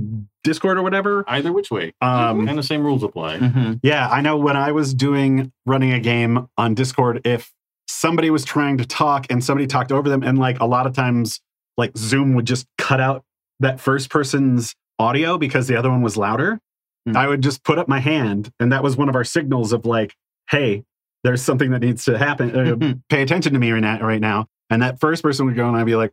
[0.43, 1.23] Discord or whatever.
[1.27, 1.93] Either which way.
[2.01, 3.37] Um, And the same rules apply.
[3.39, 3.79] Mhm.
[3.83, 7.51] Yeah, I know when I was doing running a game on Discord, if
[7.87, 10.93] somebody was trying to talk and somebody talked over them, and like a lot of
[10.93, 11.41] times,
[11.77, 13.23] like Zoom would just cut out
[13.59, 16.59] that first person's audio because the other one was louder.
[17.07, 17.17] Hmm.
[17.17, 19.85] I would just put up my hand, and that was one of our signals of
[19.85, 20.15] like,
[20.49, 20.83] hey,
[21.23, 22.55] there's something that needs to happen.
[22.55, 24.47] Uh, pay attention to me right now, right now.
[24.71, 26.11] And that first person would go, and I'd be like,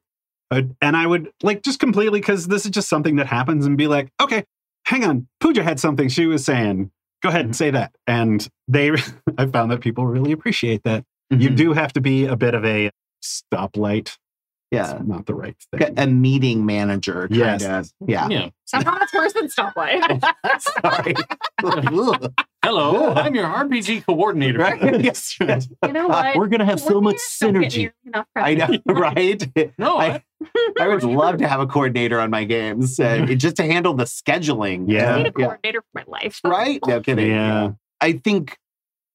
[0.50, 3.78] uh, and I would like just completely because this is just something that happens, and
[3.78, 4.44] be like, okay,
[4.84, 6.90] hang on, Pooja had something she was saying.
[7.22, 7.92] Go ahead and say that.
[8.06, 8.90] And they,
[9.38, 11.04] I found that people really appreciate that.
[11.30, 11.56] You Mhm.
[11.56, 12.90] do have to be a bit of a
[13.22, 14.16] stoplight.
[14.70, 14.96] Yeah.
[14.96, 15.94] It's not the right thing.
[15.96, 17.28] A meeting manager.
[17.28, 17.64] Kind Yes.
[17.64, 17.90] Of.
[18.06, 18.28] Yeah.
[18.28, 18.48] Yeah.
[18.66, 20.22] Somehow it's worse than stoplight.
[20.82, 21.14] Sorry.
[22.64, 24.58] Hello, I'm your RPG coordinator.
[24.58, 25.00] right?
[25.02, 25.36] Yes.
[25.40, 25.66] right.
[25.86, 26.36] You know what?
[26.36, 27.92] We're gonna have so much Coordinators don't get synergy.
[28.36, 28.82] I credit.
[28.86, 29.72] know, right?
[29.78, 30.22] No, I,
[30.78, 34.04] I would love to have a coordinator on my games, uh, just to handle the
[34.04, 34.84] scheduling.
[34.88, 35.14] Yeah.
[35.14, 35.44] I need a Uh, yeah.
[35.46, 36.40] coordinator for my life.
[36.44, 36.80] Right?
[36.86, 37.28] No kidding.
[37.30, 37.70] Yeah.
[38.00, 38.58] I think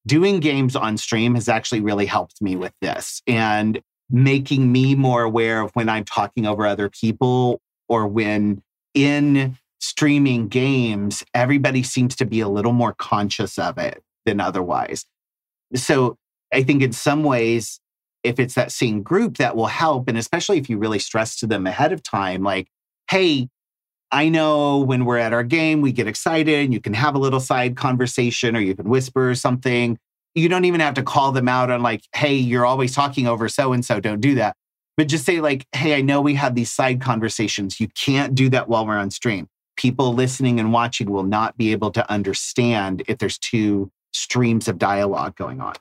[0.06, 5.22] doing games on stream has actually really helped me with this and making me more
[5.22, 8.62] aware of when I'm talking over other people or when
[8.94, 15.04] in streaming games, everybody seems to be a little more conscious of it than otherwise.
[15.74, 16.16] So
[16.52, 17.80] I think in some ways,
[18.22, 20.08] if it's that same group, that will help.
[20.08, 22.68] And especially if you really stress to them ahead of time, like,
[23.10, 23.48] hey,
[24.10, 27.18] I know when we're at our game, we get excited and you can have a
[27.18, 29.98] little side conversation or you can whisper something.
[30.34, 33.48] You don't even have to call them out on, like, hey, you're always talking over
[33.48, 34.00] so and so.
[34.00, 34.56] Don't do that.
[34.96, 37.80] But just say, like, hey, I know we have these side conversations.
[37.80, 39.48] You can't do that while we're on stream.
[39.76, 44.78] People listening and watching will not be able to understand if there's two streams of
[44.78, 45.74] dialogue going on.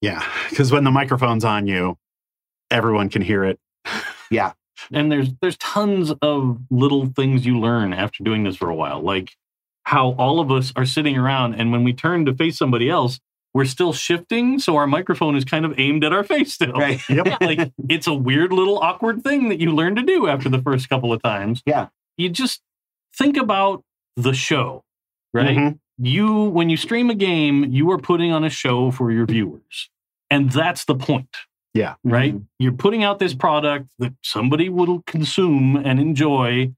[0.00, 0.24] Yeah.
[0.48, 1.98] Because when the microphone's on you,
[2.70, 3.58] everyone can hear it.
[4.30, 4.52] Yeah.
[4.92, 9.02] And there's there's tons of little things you learn after doing this for a while
[9.02, 9.36] like
[9.82, 13.20] how all of us are sitting around and when we turn to face somebody else
[13.54, 17.00] we're still shifting so our microphone is kind of aimed at our face still Right.
[17.08, 17.40] Yep.
[17.40, 20.88] like it's a weird little awkward thing that you learn to do after the first
[20.88, 21.88] couple of times Yeah.
[22.16, 22.60] you just
[23.16, 23.82] think about
[24.16, 24.84] the show
[25.34, 25.78] right Mhm.
[25.98, 29.90] you when you stream a game you are putting on a show for your viewers
[30.30, 31.36] and that's the point
[31.74, 31.94] Yeah.
[32.04, 32.44] right Mhm.
[32.58, 36.72] you're putting out this product that somebody will consume and enjoy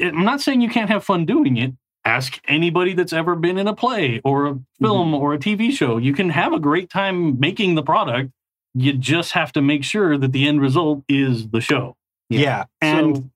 [0.00, 1.72] i'm not saying you can't have fun doing it
[2.10, 4.84] ask anybody that's ever been in a play or a mm-hmm.
[4.84, 8.30] film or a tv show you can have a great time making the product
[8.74, 11.96] you just have to make sure that the end result is the show
[12.28, 12.40] Yeah.
[12.40, 12.64] Yeah.
[12.80, 13.30] And So-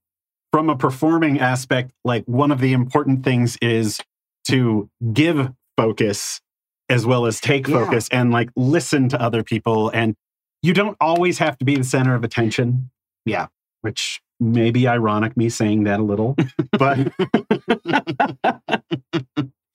[0.52, 4.00] from a performing aspect, like one of the important things is
[4.46, 6.40] to give focus
[6.88, 7.84] as well as take Yeah.
[7.84, 9.90] focus and like listen to other people.
[9.92, 10.14] And
[10.62, 12.90] you don't always have to be the center of attention.
[13.26, 13.46] Yeah.
[13.80, 16.37] Which may be ironic, me saying that a little,
[16.78, 16.98] but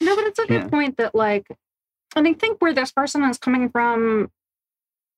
[0.01, 0.67] No, but it's a good Yeah.
[0.69, 1.47] point that like
[2.15, 4.31] and I think where this person is coming from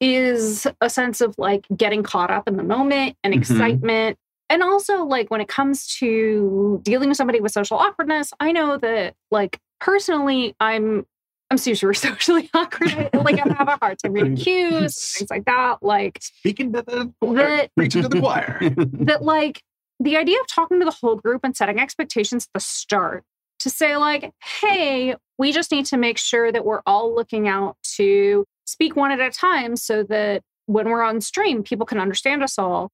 [0.01, 3.39] is a sense of like getting caught up in the moment and Mhm.
[3.39, 4.17] excitement.
[4.49, 8.77] And also like when it comes to dealing with somebody with social awkwardness, I know
[8.77, 11.05] that like personally I'm
[11.51, 13.09] I'm super socially awkward.
[13.13, 15.83] like I have a hard time reading cues and things like that.
[15.83, 18.59] Like speaking to the that preaching to the choir.
[18.77, 19.61] that like
[19.99, 23.23] the idea of talking to the whole group and setting expectations at the start
[23.59, 27.75] to say like hey we just need to make sure that we're all looking out
[27.83, 32.41] to speak one at a time so that when we're on stream people can understand
[32.41, 32.89] us all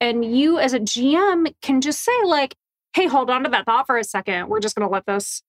[0.00, 2.54] and you as a gm can just say like
[2.94, 5.42] hey hold on to that thought for a second we're just going to let this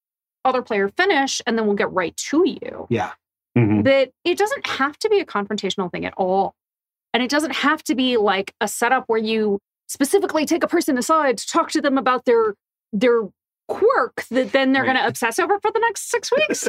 [0.45, 3.11] other player finish and then we'll get right to you yeah.
[3.57, 3.83] Mhm.
[3.85, 6.53] that it doesn't have to be a confrontational thing at all.
[7.13, 10.97] And it doesn't have to be like a setup where you specifically take a person
[10.97, 12.55] aside to talk to them about their
[12.91, 13.21] their
[13.67, 14.93] quirk that then they're Right.
[14.93, 16.67] going to obsess over for the next six weeks,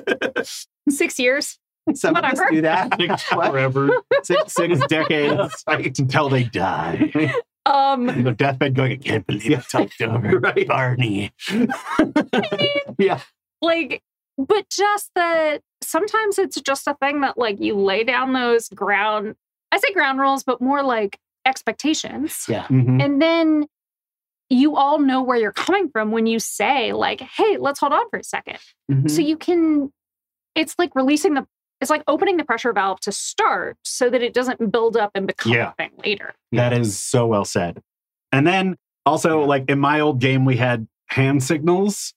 [0.88, 1.58] six years.
[1.94, 2.50] Some of us Whatever.
[2.54, 2.96] do that.
[2.98, 3.90] Six forever.
[4.22, 5.64] six, six decades.
[5.66, 5.98] Right.
[5.98, 7.32] Until they die.
[7.66, 10.66] Um, In the deathbed going, I can't believe I talked over Right.
[10.68, 11.32] Barney.
[12.98, 13.20] Yeah.
[13.64, 14.02] Like,
[14.38, 19.34] but just that sometimes it's just a thing that like you lay down those ground,
[19.72, 22.44] I say ground rules, but more like expectations.
[22.48, 22.64] Yeah.
[22.68, 23.02] Mhm.
[23.04, 23.66] And then
[24.50, 28.08] you all know where you're coming from when you say, like, hey, let's hold on
[28.10, 28.58] for a 2nd
[28.90, 29.10] Mhm.
[29.10, 29.92] So you can,
[30.54, 31.46] it's like releasing the,
[31.80, 35.26] it's like opening the pressure valve to start so that it doesn't build up and
[35.26, 35.70] become Yeah.
[35.70, 36.34] a thing later.
[36.52, 37.82] That is so well said.
[38.32, 39.46] And then also, Yeah.
[39.46, 42.14] like in my old game, we had hand signals,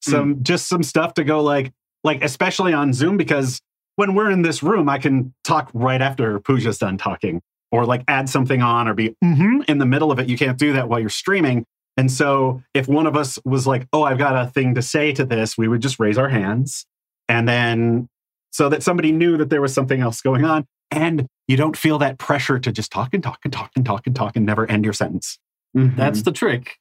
[0.00, 1.72] some just some stuff to go like,
[2.04, 3.60] like especially on Zoom because
[3.96, 7.40] when we're in this room, I can talk right after Pooja's done talking,
[7.72, 10.28] or like add something on, or be mm-hmm in the middle of it.
[10.28, 11.64] You can't do that while you're streaming.
[11.96, 15.12] And so, if one of us was like, "Oh, I've got a thing to say
[15.14, 16.86] to this," we would just raise our hands,
[17.28, 18.08] and then
[18.52, 21.98] so that somebody knew that there was something else going on, and you don't feel
[21.98, 24.70] that pressure to just talk and talk and talk and talk and talk and never
[24.70, 25.38] end your sentence.
[25.76, 25.96] Mhm.
[25.96, 26.76] That's the trick.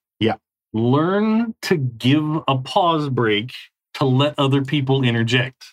[0.73, 0.81] Yeah.
[0.81, 3.51] Learn to give a pause break
[3.95, 5.65] to let other people interject.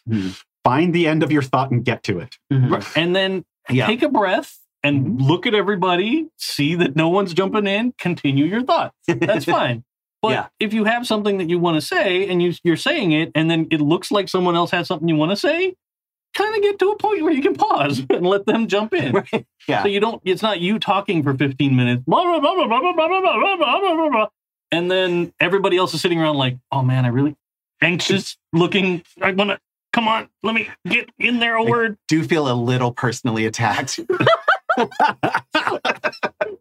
[0.65, 2.37] Find the end of your thought and get to it.
[2.53, 2.97] Mhm.
[2.97, 3.87] And then Yeah.
[3.87, 8.63] take a breath and look at everybody, see that no one's jumping in, continue your
[8.63, 8.93] thought.
[9.07, 9.85] That's fine.
[10.23, 10.47] But Yeah.
[10.59, 13.51] if you have something that you want to say and you, you're saying it, and
[13.51, 15.75] then it looks like someone else has something you want to say,
[16.35, 19.13] kind of get to a point where you can pause and let them jump in.
[19.13, 19.47] Right.
[19.69, 19.83] Yeah.
[19.83, 22.81] So you don't, it's not you talking for 15 minutes, blah, blah, blah, blah, blah,
[22.81, 24.27] blah, blah, blah, blah, blah, blah, blah, blah.
[24.75, 27.37] And then everybody else is sitting around like, oh man, I really
[27.81, 29.03] anxious looking.
[29.23, 29.59] I want to,
[29.93, 31.97] come on, let me get in there a word.
[32.09, 34.01] Do feel a little personally attacked.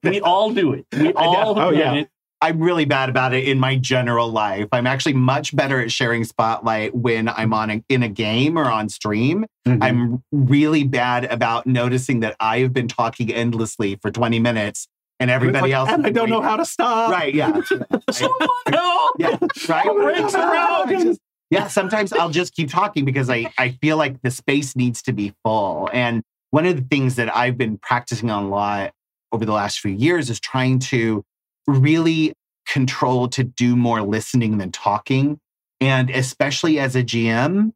[0.04, 0.86] We all do it.
[0.92, 1.94] We all Oh, yeah.
[1.94, 2.10] it.
[2.42, 4.68] I'm really bad about it in my general life.
[4.74, 8.66] I'm actually much better at sharing spotlight when I'm on a, in a game or
[8.66, 9.46] on stream.
[9.66, 9.82] Mm-hmm.
[9.82, 15.30] I'm really bad about noticing that I have been talking endlessly for 20 minutes and
[15.30, 15.90] everybody like, else.
[15.90, 17.12] and I don't know how to stop.
[17.12, 17.34] Right.
[17.34, 17.62] Yeah.
[18.12, 19.16] Someone help!
[19.20, 19.38] yeah.
[19.68, 19.86] Right.
[19.86, 21.18] Breaks around.
[21.50, 21.68] Yeah.
[21.68, 25.34] Sometimes I'll just keep talking because I, I feel like the space needs to be
[25.44, 25.90] full.
[25.94, 28.92] And one of the things that I've been practicing on a lot
[29.32, 31.24] over the last few years is trying to
[31.68, 32.34] really
[32.68, 35.40] control to do more listening than talking.
[35.80, 37.72] And especially as a GM,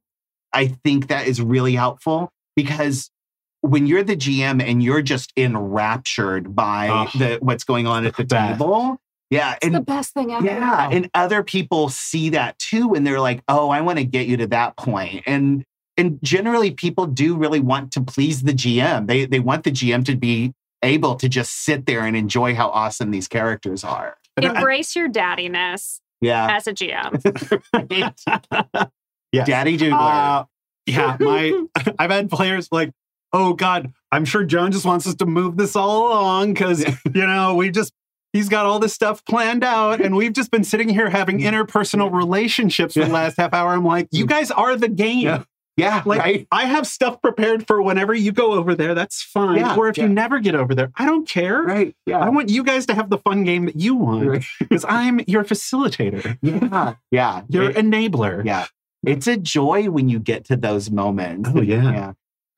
[0.54, 3.10] I think that is really helpful because
[3.62, 7.10] when you're the GM and you're just enraptured by Ugh.
[7.18, 8.60] the what's going on at the Best.
[8.60, 8.98] table.
[9.30, 9.54] Yeah.
[9.56, 10.46] It's And the best thing ever.
[10.46, 14.28] yeah, and other people see that too, and they're like, "Oh, I want to get
[14.28, 15.66] you to that point." And
[15.98, 19.08] and generally, people do really want to please the GM.
[19.08, 22.70] They they want the GM to be able to just sit there and enjoy how
[22.70, 24.16] awesome these characters are.
[24.40, 27.20] Embrace your daddiness Yeah, as a GM.
[29.34, 29.48] Yes.
[29.48, 30.42] Daddy Doogler.
[30.42, 30.46] Uh,
[30.86, 31.66] yeah, my
[32.00, 32.92] I've had players like,
[33.34, 37.26] oh God, I'm sure John just wants us to move this all along because you
[37.26, 37.94] know we just
[38.34, 42.12] he's got all this stuff planned out, and we've just been sitting here having interpersonal
[42.12, 43.72] relationships for the last half hour.
[43.72, 44.30] I'm like, you mm.
[44.30, 45.26] guys are the game.
[45.26, 45.44] Yeah.
[45.76, 46.48] yeah, Like right.
[46.52, 48.96] I have stuff prepared for whenever you go over there.
[48.96, 49.58] That's fine.
[49.60, 50.06] Yeah, or if yeah.
[50.06, 51.62] you never get over there, I don't care.
[51.62, 51.96] Right.
[52.06, 52.20] Yeah.
[52.20, 54.46] I want you guys to have the fun game that you want Right.
[54.60, 56.96] because I'm your facilitator, yeah.
[57.12, 57.42] Yeah.
[57.50, 58.44] your It- enabler.
[58.46, 58.66] yeah.
[59.06, 61.50] It's a joy when you get to those moments.
[61.54, 61.92] Oh, yeah.
[61.92, 62.14] Yeah.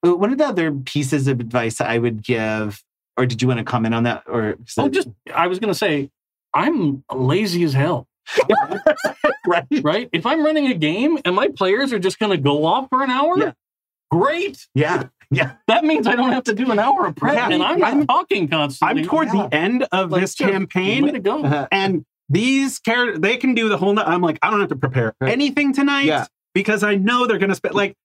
[0.06, 2.82] Uh, One of the other pieces of advice I would give,
[3.18, 4.24] or did you want to comment on that?
[4.28, 6.10] Or Oh, just I was gonna say,
[6.54, 8.08] I'm lazy as hell.
[9.48, 9.66] right.
[9.82, 10.10] Right?
[10.14, 13.10] If I'm running a game and my players are just gonna go off for an
[13.10, 13.52] hour, Yeah.
[14.12, 14.68] great.
[14.74, 15.04] Yeah.
[15.32, 15.54] Yeah.
[15.68, 17.50] That means I don't have to do an hour of prep, Yeah.
[17.50, 17.94] and I'm Yeah.
[17.94, 19.02] not talking constantly.
[19.04, 19.48] I'm toward Yeah.
[19.48, 21.44] the end of Like, this just Way campaign, to go.
[21.44, 21.68] Uh-huh.
[21.72, 23.94] and these characters they can do the whole.
[23.94, 24.08] night.
[24.08, 25.32] I'm like, I don't have to prepare Right.
[25.32, 26.26] anything tonight Yeah.
[26.54, 27.74] because I know they're going to spend.
[27.76, 27.96] Like,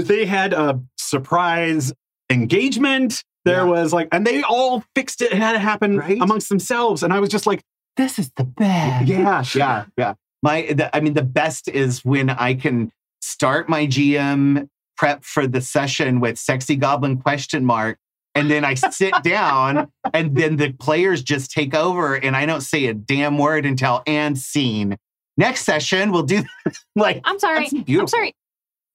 [0.00, 1.92] they had a surprise
[2.30, 3.24] engagement.
[3.44, 3.64] There Yeah.
[3.64, 5.32] was like, and they all fixed it.
[5.32, 6.18] and had it happen Right.
[6.20, 7.62] amongst themselves, and I was just like,
[7.96, 9.06] this is the best.
[9.06, 10.14] Yeah, yeah, yeah.
[10.42, 15.46] My, the, I mean, the best is when I can start my GM prep for
[15.46, 17.98] the session with sexy goblin question mark,
[18.34, 22.60] and then I sit down, and then the players just take over, and I don't
[22.60, 24.96] say a damn word until and scene.
[25.36, 26.42] Next session, we'll do
[26.96, 27.20] like.
[27.24, 27.68] I'm sorry.
[27.88, 28.34] I'm sorry.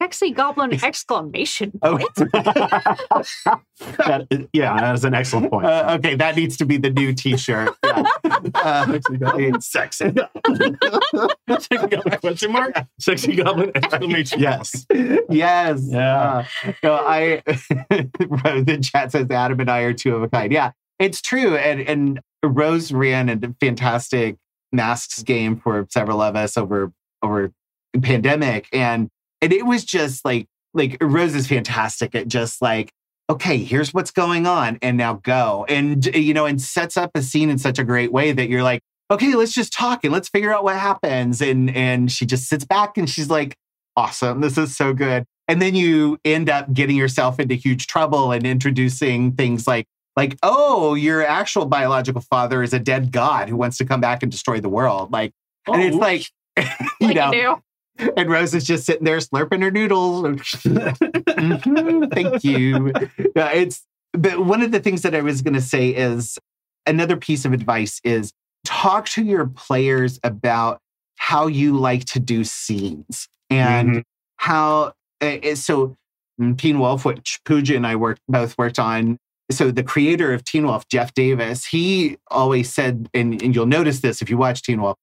[0.03, 1.71] Sexy goblin exclamation.
[1.81, 1.97] Oh,
[3.97, 5.65] That is- yeah, that is an excellent point.
[5.65, 7.73] uh, okay, that needs to be the new T-shirt.
[7.83, 8.03] Yeah.
[8.55, 8.99] Uh,
[9.59, 10.11] Sexy.
[11.49, 12.75] Sexy goblin question mark.
[12.99, 14.39] Sexy goblin exclamation.
[14.39, 14.85] yes.
[15.29, 15.81] yes.
[15.83, 16.45] Yeah.
[16.65, 20.51] Uh, no, I the chat says Adam and I are two of a kind.
[20.51, 21.55] Yeah, it's true.
[21.55, 24.37] And and Rose ran a fantastic
[24.71, 26.91] masks game for several of us over
[27.21, 27.51] over
[28.01, 29.09] pandemic, and
[29.43, 32.89] and it was just like like Rose is fantastic at just like
[33.29, 37.21] okay, here's what's going on, and now go, and you know, and sets up a
[37.21, 40.29] scene in such a great way that you're like, okay, let's just talk and let's
[40.29, 43.55] figure out what happens, and and she just sits back and she's like,
[43.95, 48.31] awesome, this is so good, and then you end up getting yourself into huge trouble
[48.31, 49.85] and introducing things like
[50.15, 54.23] like oh your actual biological father is a dead god who wants to come back
[54.23, 55.11] and destroy the world.
[55.11, 55.31] Like
[55.67, 56.29] and it's Oh, like
[57.01, 57.31] you Like know.
[58.17, 60.23] And rose is just sitting there slurping her noodles
[61.27, 62.91] Mhm, thank you
[63.35, 66.37] yeah it's but one of the things that i was going to say is
[66.85, 68.31] another piece of advice is
[68.65, 70.79] talk to your players about
[71.17, 74.03] how you like to do scenes and Mhm.
[74.37, 75.95] how uh, so
[76.41, 79.17] mm, Teen Wolf, which Pooja and I worked both worked on.
[79.51, 83.99] So the creator of Teen Wolf, Jeff Davis, he always said, and, and you'll notice
[84.01, 84.97] this if you watch Teen Wolf,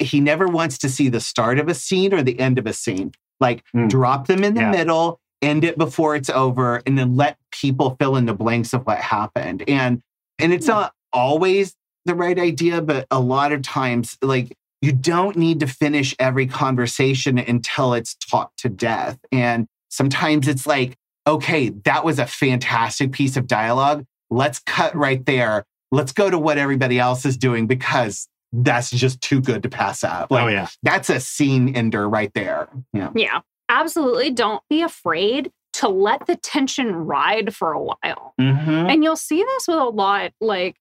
[0.00, 2.72] he never wants to see the start of a scene or the end of a
[2.72, 3.12] scene.
[3.40, 3.88] Like Mm.
[3.88, 4.70] drop them in the Yeah.
[4.70, 8.86] middle, end it before it's over, and then let people fill in the blanks of
[8.86, 9.64] what happened.
[9.68, 10.00] And
[10.38, 11.74] and it's not always
[12.04, 16.46] the right idea, but a lot of times, like you don't need to finish every
[16.46, 19.18] conversation until it's talked to death.
[19.30, 24.04] And sometimes it's like, okay, that was a fantastic piece of dialogue.
[24.30, 25.64] Let's cut right there.
[25.92, 30.04] Let's go to what everybody else is doing because that's just too good to pass
[30.04, 30.30] up.
[30.30, 30.68] Like, oh yeah.
[30.82, 32.68] That's a scene ender right there.
[32.92, 33.10] Yeah.
[33.14, 34.30] Yeah, absolutely.
[34.30, 38.34] Don't be afraid to let the tension ride for a while.
[38.38, 38.92] Mhm.
[38.92, 40.32] And you'll see this with a lot.
[40.40, 40.76] Like,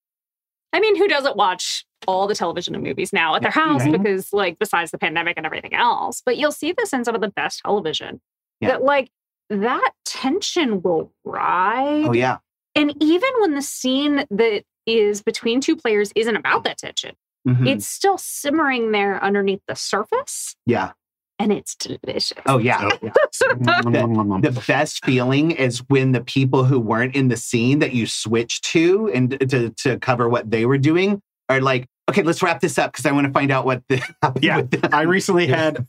[0.73, 3.91] I mean, who doesn't watch all the television and movies now at their house Mhm.
[3.93, 6.21] because, like, besides the pandemic and everything else?
[6.25, 8.19] But you'll see this in some of the best television.
[8.59, 8.69] Yeah.
[8.69, 9.09] That, like,
[9.49, 12.07] that tension will ride.
[12.07, 12.37] Oh, yeah.
[12.75, 17.15] And even when the scene that is between two players isn't about that tension,
[17.47, 17.67] Mhm.
[17.67, 20.91] it's still simmering there underneath the surface yeah.
[21.39, 22.37] and it's delicious.
[22.45, 22.89] Oh, yeah.
[22.91, 23.11] Oh, yeah.
[23.81, 28.63] the best feeling is when the people who weren't in the scene that you switched
[28.65, 32.77] to and to, to cover what they were doing are like, okay, let's wrap this
[32.77, 34.57] up because I want to find out what the happened Yeah.
[34.57, 34.89] with them.
[34.93, 35.87] I recently had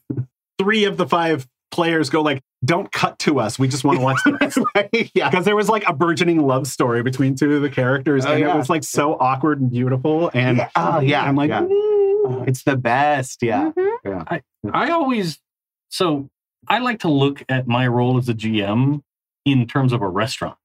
[0.59, 3.59] three of the five players go like, "Don't cut to us.
[3.59, 5.29] We just want to watch this." yeah.
[5.31, 8.41] Because there was like a burgeoning love story between two of the characters, Oh, and
[8.41, 8.55] yeah.
[8.55, 10.31] it was like so awkward and beautiful.
[10.35, 10.68] And Yeah.
[10.77, 11.25] Oh, yeah.
[11.25, 11.66] I'm like, Yeah.
[11.68, 13.43] Oh, it's the best.
[13.43, 13.73] Yeah.
[14.07, 14.41] Mhm.
[14.73, 15.41] I always
[15.89, 16.29] so
[16.68, 19.03] I like to look at my role as a GM
[19.45, 20.57] in terms of a restaurant.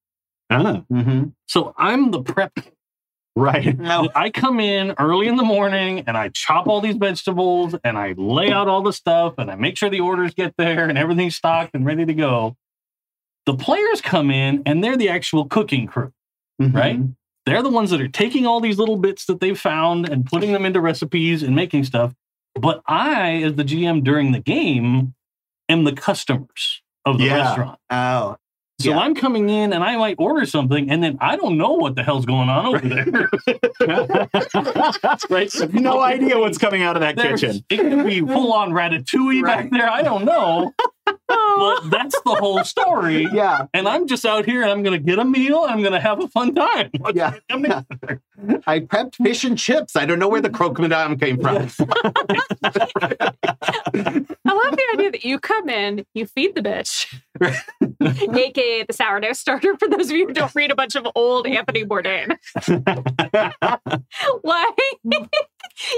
[0.51, 1.29] Ah, Mm-hmm.
[1.47, 2.53] So I'm the prep.
[3.37, 3.77] Right.
[3.77, 4.09] No.
[4.15, 8.13] I come in early in the morning and I chop all these vegetables and I
[8.17, 11.35] lay out all the stuff and I make sure the orders get there and everything's
[11.35, 12.55] stocked and ready to go.
[13.45, 16.11] The players come in and they're the actual cooking crew.
[16.61, 16.75] Mm-hmm.
[16.75, 16.99] Right?
[17.45, 20.51] They're the ones that are taking all these little bits that they've found and putting
[20.51, 22.13] them into recipes and making stuff.
[22.55, 25.13] But I, as the GM during the game,
[25.69, 27.37] am the customers of the Yeah.
[27.37, 27.79] restaurant.
[27.89, 28.35] Oh.
[28.79, 28.99] So Yeah.
[28.99, 32.03] I'm coming in and I might order something and then I don't know what the
[32.03, 33.27] hell's going on over there.
[35.31, 35.51] right?
[35.51, 37.65] So no idea what's coming out of that There's- kitchen.
[37.69, 39.89] It could be full on ratatouille back there.
[39.89, 40.71] I don't know.
[41.07, 43.27] but that's the whole story.
[43.33, 43.65] Yeah.
[43.73, 45.65] And I'm just out here and I'm going to get a meal.
[45.67, 46.91] I'm going to have a fun time.
[47.15, 47.33] Yeah.
[47.49, 47.65] I'm
[48.67, 49.95] I prepped fish and chips.
[49.95, 51.55] I don't know where the crocodile came from.
[51.57, 51.63] I
[54.45, 59.75] love the idea that you come in, you feed the bitch, aka the sourdough starter.
[59.77, 62.37] For those of you who don't read a bunch of old Anthony Bourdain,
[64.43, 64.79] like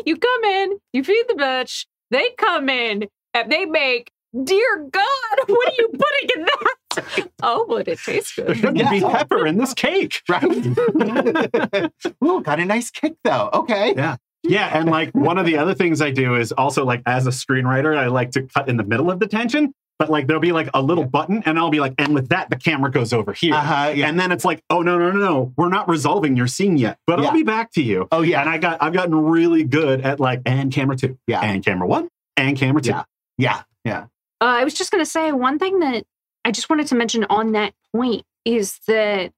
[0.05, 4.11] you come in, you feed the bitch, they come in and they make.
[4.43, 7.27] Dear God, what are you putting in that?
[7.41, 8.57] Oh, but it tastes There good.
[8.57, 8.91] shouldn't Yeah.
[8.91, 10.21] be pepper in this cake.
[10.29, 10.43] right?
[12.23, 13.49] Ooh, got a nice kick though.
[13.53, 13.95] Okay.
[13.95, 14.17] Yeah.
[14.43, 17.31] Yeah, and like one of the other things I do is also like as a
[17.31, 19.73] screenwriter, I like to cut in the middle of the tension.
[19.99, 22.49] But like there'll be like a little button, and I'll be like, and with that,
[22.49, 23.53] the camera goes over here.
[23.53, 23.91] Uh-huh.
[23.93, 24.07] Yeah.
[24.07, 26.97] And then it's like, oh no, no, no, no, we're not resolving your scene yet,
[27.05, 27.27] but Yeah.
[27.27, 28.07] I'll be back to you.
[28.11, 28.39] Oh yeah.
[28.39, 31.41] And I got I've gotten really good at like and camera two, Yeah.
[31.41, 32.91] and camera one, and camera two.
[32.91, 33.03] Yeah.
[33.37, 33.61] Yeah.
[33.83, 34.03] Yeah.
[34.41, 36.05] Uh, I was just going to say one thing that
[36.45, 39.33] I just wanted to mention on that point is that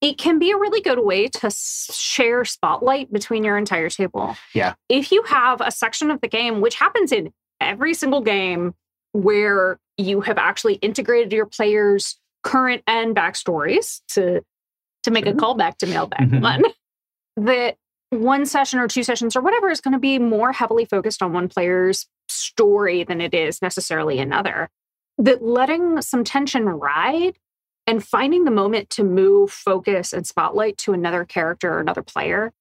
[0.00, 4.36] it can be a really good way to share spotlight between your entire table.
[4.54, 4.72] Yeah.
[4.88, 7.30] If you have a section of the game, which happens in
[7.60, 8.74] every single game,
[9.12, 14.42] where you have actually integrated your players' current and backstories to
[15.04, 16.42] to make a callback to mailbag Mhm.
[16.42, 16.62] one,
[17.36, 17.76] that
[18.10, 21.32] one session or two sessions or whatever is going to be more heavily focused on
[21.32, 24.68] one player's story than it is necessarily another.
[25.18, 27.38] That letting some tension ride
[27.86, 32.52] and finding the moment to move focus and spotlight to another character or another player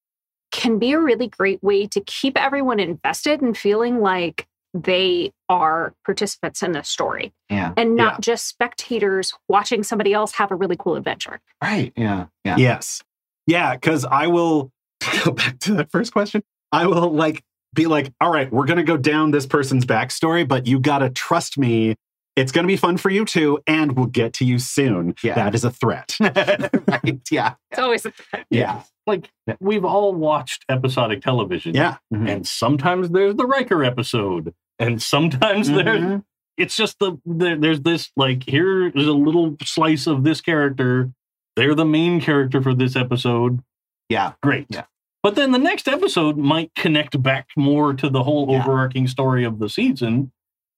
[0.51, 4.47] can be a really great way to keep everyone invested and feeling like
[4.83, 7.73] they are participants in the story Yeah.
[7.77, 8.19] and not Yeah.
[8.21, 11.39] just spectators watching somebody else have a really cool adventure.
[11.61, 11.93] Right.
[11.95, 12.25] Yeah.
[12.43, 12.57] Yeah.
[12.57, 13.01] Yes.
[13.47, 14.71] Yeah, because I will
[15.23, 16.43] go back to that first question.
[16.71, 20.67] I will like be like, all right, we're gonna go down this person's backstory, but
[20.67, 21.95] you gotta trust me.
[22.35, 25.15] It's gonna be fun for you too, and we'll get to you soon.
[25.23, 25.35] Yeah.
[25.35, 26.15] That is a threat.
[26.21, 27.19] right.
[27.31, 27.55] Yeah.
[27.71, 28.45] It's always a threat.
[28.49, 28.83] Yeah.
[29.07, 31.73] Like we've all watched episodic television.
[31.73, 31.97] Yeah.
[32.13, 32.27] Mm-hmm.
[32.27, 34.53] And sometimes there's the Riker episode.
[34.79, 36.23] And sometimes there's Mhm.
[36.57, 41.11] it's just the, the there's this like here is a little slice of this character.
[41.55, 43.61] They're the main character for this episode.
[44.09, 44.33] Yeah.
[44.43, 44.67] Great.
[44.69, 44.85] Yeah.
[45.23, 48.61] But then the next episode might connect back more to the whole Yeah.
[48.61, 50.31] overarching story of the season.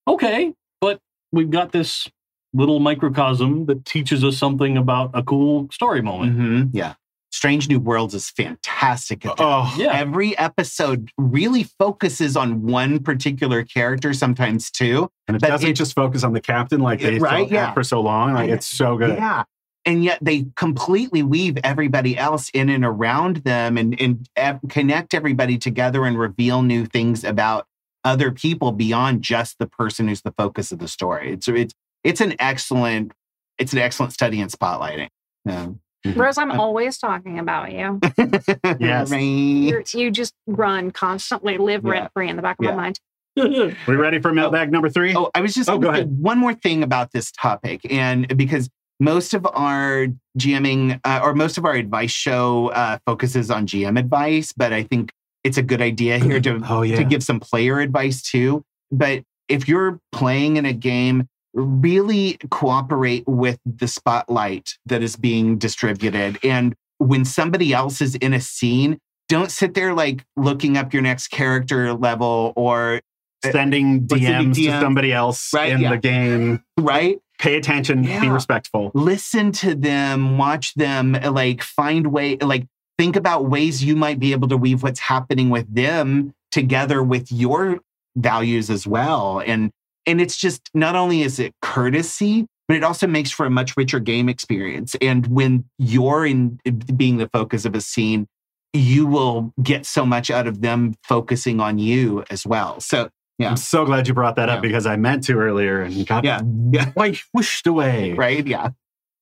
[0.07, 0.99] Okay, but
[1.31, 2.07] we've got this
[2.53, 6.37] little microcosm that teaches us something about a cool story moment.
[6.39, 6.69] Mhm.
[6.73, 6.95] Yeah.
[7.31, 9.23] Strange New Worlds is fantastic.
[9.25, 9.91] Oh, Yeah.
[9.93, 15.09] Every episode really focuses on one particular character, sometimes two.
[15.27, 17.73] and it doesn't it- just focus on the captain like they Right, yeah.
[17.73, 18.33] for so long.
[18.33, 19.15] Like it's so good.
[19.17, 19.43] Yeah.
[19.85, 25.13] And yet they completely weave everybody else in and around them and, and ev- connect
[25.13, 27.65] everybody together and reveal new things about
[28.03, 31.31] other people beyond just the person who's the focus of the story.
[31.33, 31.73] It's it's
[32.03, 33.13] it's an excellent
[33.57, 35.09] it's an excellent study in spotlighting.
[35.45, 35.67] Yeah.
[36.15, 37.99] Rose, I'm always talking about you.
[38.79, 39.11] Yes.
[39.11, 39.19] Right.
[39.19, 41.91] You're, you just run constantly, live Yeah.
[41.91, 42.71] rent free in the back of Yeah.
[42.75, 42.99] my mind.
[43.87, 45.15] We ready for mailbag number three?
[45.15, 46.09] Oh, I was just Oh, go ahead.
[46.19, 48.69] one more thing about this topic, and because
[48.99, 53.97] most of our GMing uh, or most of our advice show uh, focuses on GM
[53.97, 55.11] advice, but I think
[55.45, 56.97] it's a good idea here to Oh, yeah.
[56.97, 58.63] to give some player advice too.
[58.91, 61.27] But if you're playing in a game,
[61.59, 68.33] really cooperate with the spotlight that is being distributed, and when somebody else is in
[68.33, 68.97] a scene.
[69.29, 72.99] Don't sit there like looking up your next character level or
[73.45, 75.91] uh, Sending What's the DMs to somebody else Right, in yeah.
[75.91, 76.63] the game.
[76.79, 78.01] right Pay attention.
[78.01, 78.89] Be respectful.
[78.95, 82.65] listen to them, watch them, like find way, like
[82.97, 87.31] think about ways you might be able to weave what's happening with them together with
[87.31, 87.79] your
[88.17, 89.41] values as well.
[89.45, 89.69] And
[90.09, 93.75] and it's just not only is it courtesy, but it also makes for a much
[93.77, 94.95] richer game experience.
[95.01, 96.59] And when you're in
[96.95, 98.27] being the focus of a scene,
[98.73, 102.79] you will get so much out of them focusing on you as well.
[102.79, 103.49] So Yeah.
[103.51, 104.55] I'm so glad you brought that Yeah.
[104.55, 106.41] up because I meant to earlier and got Yeah.
[106.71, 106.91] Yeah.
[106.95, 108.13] like whooshed away.
[108.13, 108.69] right, yeah,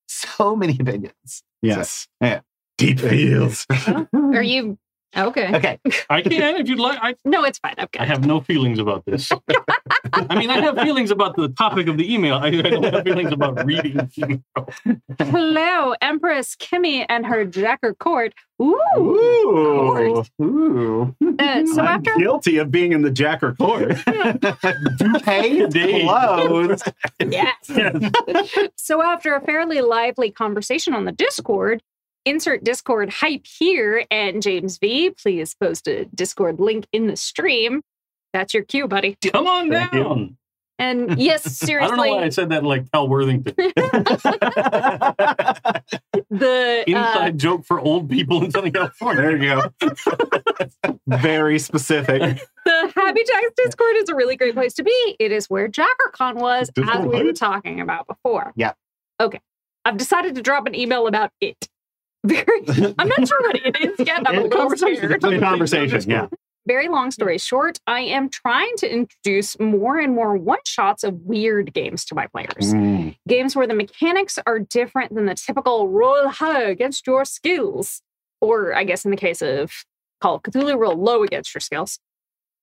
[0.09, 1.43] so many opinions.
[1.61, 2.07] Yes.
[2.19, 2.41] Yeah.
[2.77, 3.65] Deep feels.
[4.13, 4.77] Are you
[5.15, 5.55] okay?
[5.55, 5.79] Okay,
[6.09, 6.99] I can if you'd like.
[7.01, 7.75] I, No, it's fine.
[7.77, 8.05] I Okay.
[8.05, 9.31] have no feelings about this.
[10.13, 12.35] I mean, I have feelings about the topic of the email.
[12.35, 13.95] I, I don't have feelings about reading.
[13.95, 14.41] the.
[15.19, 18.33] Hello, Empress Kimmy and her Jacker court.
[18.61, 18.79] Ooh.
[18.97, 20.23] Ooh.
[20.41, 21.15] Ooh.
[21.39, 23.93] Uh, so I'm after guilty of being in the Jacker court.
[25.23, 26.03] Hey, Dave.
[26.07, 26.81] clothes.
[27.25, 27.55] yes.
[27.77, 28.11] Yes.
[28.75, 31.81] So after a fairly lively conversation on the Discord,
[32.27, 37.81] insert Discord hype here and James V, please post a Discord link in the stream.
[38.33, 39.17] That's your cue, buddy.
[39.31, 40.37] Come on Thank down.
[40.79, 41.93] And yes, seriously.
[41.93, 43.53] I don't know why I said that like Cal Worthington.
[46.29, 49.21] the uh, Inside joke for old people in Southern California.
[49.21, 49.71] there you go.
[51.07, 52.41] Very specific.
[52.65, 55.15] the Happy Jacks Discord is a really great place to be.
[55.19, 58.53] It is where JackerCon was, as we were talking about before.
[58.55, 58.73] Yeah.
[59.19, 59.39] Okay.
[59.83, 61.69] I've decided to drop an email about it.
[62.25, 64.27] Very, I'm not sure what it is yet.
[64.27, 65.11] I'm a It's a little conversation.
[65.11, 66.09] It's a conversation.
[66.09, 66.27] Yeah.
[66.67, 71.21] Very long story short, I am trying to introduce more and more one shots of
[71.21, 72.73] weird games to my players.
[72.73, 73.15] Mm.
[73.25, 78.01] Games where the mechanics are different than the typical roll high against your skills.
[78.41, 79.71] Or, I guess, in the case of
[80.19, 81.99] Call of Cthulhu, roll low against your skills.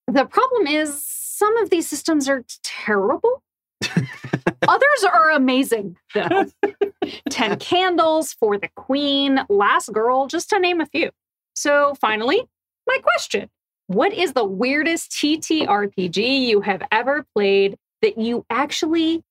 [0.06, 3.42] The problem is, some of these systems are terrible.
[4.68, 6.46] Others are amazing, though.
[7.30, 11.10] 10 Candles, For the Queen, Last Girl, just to name a few.
[11.54, 12.42] So, finally,
[12.86, 13.48] my question
[13.88, 19.22] What is the weirdest TTRPG you have ever played that you actually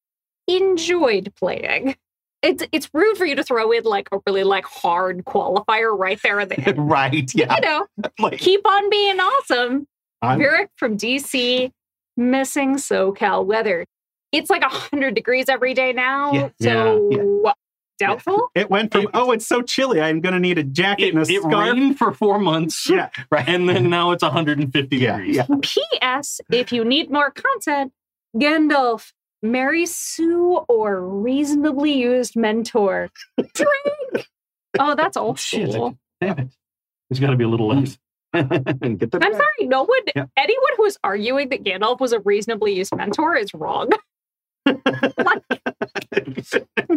[0.47, 1.95] enjoyed playing?
[2.41, 6.19] It's, it's rude for you to throw in like a really like hard qualifier right
[6.21, 6.89] there at the end.
[6.89, 7.31] right.
[7.33, 7.55] Yeah.
[7.55, 7.87] You know,
[8.19, 9.87] Like, keep on being awesome.
[10.21, 11.71] I'm- Vyrrk from DC,
[12.17, 13.85] missing SoCal weather.
[14.33, 16.33] It's like 100 degrees every day now.
[16.33, 17.53] Yeah, so
[17.99, 18.49] doubtful.
[18.55, 20.01] It went from, It- oh, it's so chilly.
[20.01, 21.53] I'm going to need a jacket It, and a it scarf.
[21.53, 23.09] rained for four months, Yeah.
[23.31, 23.47] right.
[23.47, 25.35] and then now it's 150 Yeah, degrees.
[25.37, 25.45] yeah.
[25.61, 26.41] P.S.
[26.51, 27.93] If you need more content,
[28.35, 29.13] Gandalf,
[29.43, 33.09] Mary Sue, or reasonably used mentor.
[33.53, 34.27] Drink.
[34.79, 35.71] Oh, that's old Shit.
[35.73, 35.95] school.
[36.19, 36.47] Damn it.
[37.09, 37.99] There's got to be a little left.
[38.33, 38.43] Get
[39.21, 40.25] I'm sorry, no one, Yeah.
[40.35, 43.89] anyone who is arguing that Gandalf was a reasonably used mentor is wrong.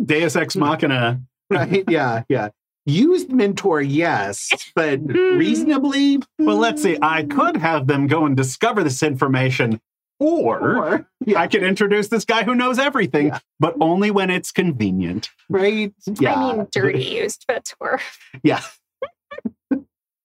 [0.04, 1.20] Deus Ex Machina.
[1.50, 1.84] right?
[1.88, 2.48] Yeah, yeah.
[2.88, 6.20] Used mentor, yes, but reasonably.
[6.38, 6.96] Well, let's see.
[7.02, 9.80] I could have them go and discover this information,
[10.20, 13.40] or, Or, yeah, I could introduce this guy who knows everything, Yeah.
[13.58, 15.30] but only when it's convenient.
[15.48, 15.92] right?
[16.20, 18.00] Yeah, I mean, dirty used mentor.
[18.44, 18.62] yeah.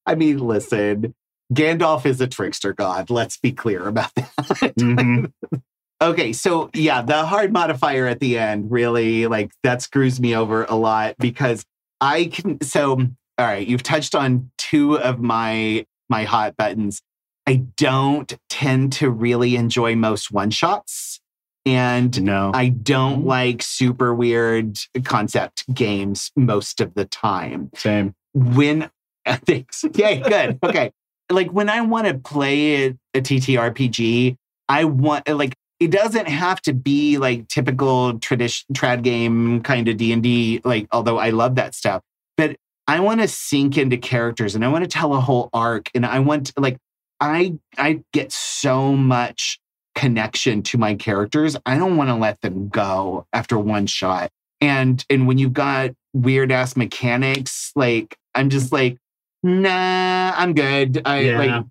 [0.06, 1.16] I mean, listen,
[1.52, 3.10] Gandalf is a trickster god.
[3.10, 4.74] Let's be clear about that.
[4.80, 5.32] Mhm.
[6.02, 10.66] Okay, so yeah, the hard modifier at the end really like that screws me over
[10.66, 11.64] a lot because
[12.00, 12.94] I can so
[13.38, 17.02] all right, you've touched on two of my my hot buttons.
[17.48, 21.22] I don't tend to really enjoy most one-shots
[21.66, 22.52] and No.
[22.54, 23.28] I don't mm-hmm.
[23.28, 28.16] like super weird concept games most of the time Same.
[28.34, 28.90] when
[29.28, 29.86] thanks.
[29.96, 30.60] Yay, good.
[30.64, 30.92] Okay.
[31.30, 34.36] Like when I want to play a, a TTRPG,
[34.68, 39.98] I want like it doesn't have to be like typical tradition trad game kind of
[39.98, 42.04] D&D like although I love that stuff.
[42.38, 42.56] But
[42.88, 46.06] I want to sink into characters and I want to tell a whole arc and
[46.06, 46.78] I want like
[47.20, 49.60] I I get so much
[49.96, 51.58] connection to my characters.
[51.66, 54.30] I don't want to let them go after one shot.
[54.62, 58.98] And and when you've got weird ass mechanics, like I'm just like,
[59.42, 61.02] nah, I'm good.
[61.06, 61.38] I Yeah.
[61.40, 61.66] like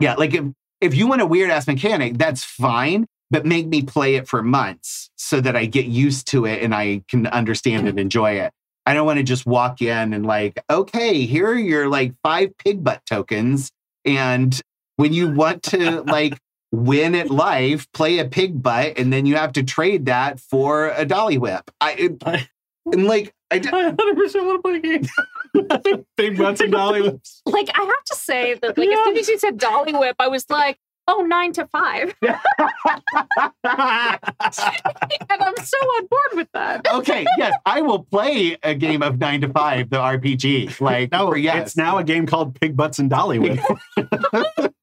[0.00, 0.44] yeah, like if
[0.80, 4.42] if you want a weird ass mechanic, that's fine, but make me play it for
[4.42, 8.52] months so that I get used to it and I can understand and enjoy it.
[8.84, 12.56] I don't want to just walk in and like, okay, here are your like five
[12.58, 13.70] pig butt tokens.
[14.04, 14.60] And
[14.96, 16.38] when you want to like
[16.72, 20.88] win at life, play a pig butt, and then you have to trade that for
[20.90, 21.70] a dolly whip.
[21.80, 22.48] I it, I-
[22.92, 26.04] and like I d- I 100% want to play a game.
[26.16, 27.40] Big butts and dolly whips.
[27.46, 30.28] Like, I have to say that, like, as soon as you said Dolly Whip, I
[30.28, 30.78] was like,
[31.08, 32.14] oh, nine to five.
[32.22, 32.36] and
[33.64, 36.86] I'm so on board with that.
[36.94, 40.80] okay, yes, I will play a game of nine to five, the RPG.
[40.80, 43.60] Like, No, yes, it's now a game called Pig Butts and Dolly Whip.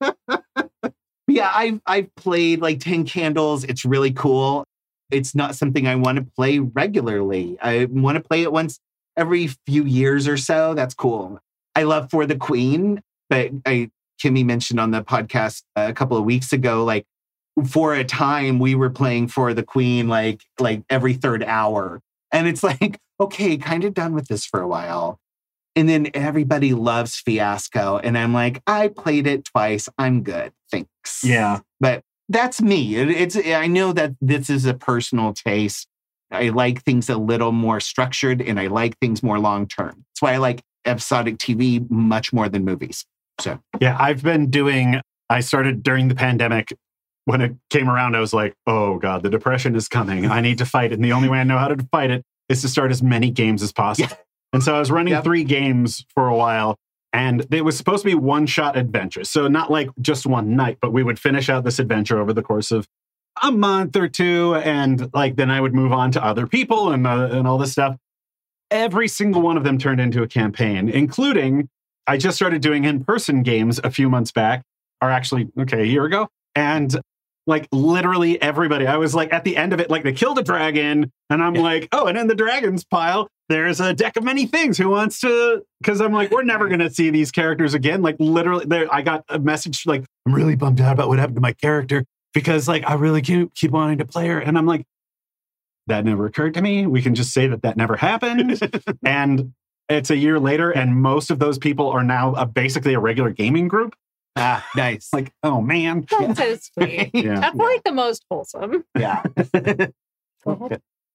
[1.27, 3.63] yeah, I've I've played like Ten Candles.
[3.63, 4.63] It's really cool.
[5.11, 7.57] It's not something I want to play regularly.
[7.61, 8.79] I want to play it once
[9.17, 10.73] every few years or so.
[10.73, 11.39] That's cool.
[11.75, 13.89] I love For the Queen, but I
[14.23, 17.05] Kimmy mentioned on the podcast a couple of weeks ago, like
[17.67, 22.01] for a time we were playing For the Queen like like every third hour.
[22.31, 25.19] And it's like, okay, kind of done with this for a while.
[25.75, 27.99] And then everybody loves Fiasco.
[27.99, 29.87] And I'm like, I played it twice.
[29.97, 30.51] I'm good.
[30.71, 31.23] Thanks.
[31.23, 31.59] Yeah.
[31.79, 32.95] But that's me.
[32.95, 35.87] It- it's I know that this is a personal taste.
[36.31, 40.05] I like things a little more structured and I like things more long term.
[40.09, 43.05] That's why I like episodic TV much more than movies.
[43.39, 46.73] So Yeah, I've been doing, I started during the pandemic.
[47.25, 50.25] When it came around, I was like, oh God, the depression is coming.
[50.25, 50.95] I need to fight it.
[50.95, 53.29] And the only way I know how to fight it is to start as many
[53.29, 54.15] games as possible.
[54.51, 55.23] And so I was running Yep.
[55.23, 56.75] three games for a while.
[57.13, 59.29] And it was supposed to be one shot adventures.
[59.29, 62.41] So not like just one night, but we would finish out this adventure over the
[62.41, 62.87] course of
[63.43, 64.55] a month or two.
[64.55, 67.71] And like then I would move on to other people and, uh, and all this
[67.71, 67.95] stuff.
[68.71, 71.69] Every single one of them turned into a campaign, including
[72.09, 74.63] I just started doing in person games a few months back,
[74.99, 76.27] or actually, okay, a year ago.
[76.55, 76.99] And
[77.45, 80.43] like literally everybody, I was like at the end of it, like they killed a
[80.43, 81.11] dragon.
[81.29, 84.79] And I'm like, oh, and in the dragons pile, there's a deck of many things.
[84.79, 85.63] Who wants to?
[85.79, 88.01] Because I'm like, we're never going to see these characters again.
[88.01, 91.37] Like literally, there, I got a message like, I'm really bummed out about what happened
[91.37, 94.39] to my character because like I really keep, keep wanting to play her.
[94.39, 94.83] And I'm like,
[95.85, 96.87] that never occurred to me.
[96.87, 98.59] We can just say that that never happened.
[99.05, 99.53] and
[99.89, 103.31] it's a year later, and most of those people are now a, basically a regular
[103.31, 103.95] gaming group.
[104.35, 105.09] ah, nice.
[105.13, 107.11] Like, oh man, That's so sweet.
[107.13, 108.83] yeah, That's like the most wholesome.
[108.97, 109.23] yeah.
[110.45, 110.69] I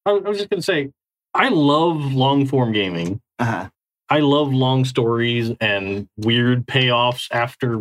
[0.07, 0.91] I was just going to say,
[1.33, 3.21] I love long form gaming.
[3.39, 3.69] Uh-huh.
[4.11, 7.81] I love long stories and weird payoffs after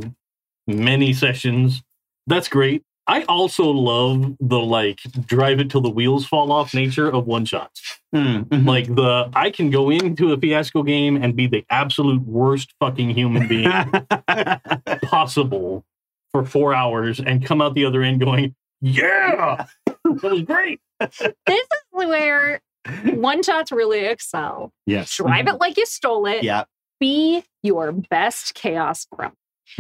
[0.68, 1.84] many sessions.
[2.28, 2.84] That's great.
[3.06, 7.44] I also love the like drive it till the wheels fall off nature of one
[7.46, 8.00] shots.
[8.16, 8.66] Mm, mhm.
[8.66, 13.10] Like the I can go into a fiasco game and be the absolute worst fucking
[13.10, 13.70] human being
[15.04, 15.84] possible
[16.32, 20.80] for four hours and come out the other end going, Yeah, that was great.
[21.00, 22.62] This is where
[23.06, 24.72] one shots really excel.
[24.86, 26.44] yes, Drive it like you stole it.
[26.44, 26.64] yeah.
[27.00, 29.36] Be your best chaos grump.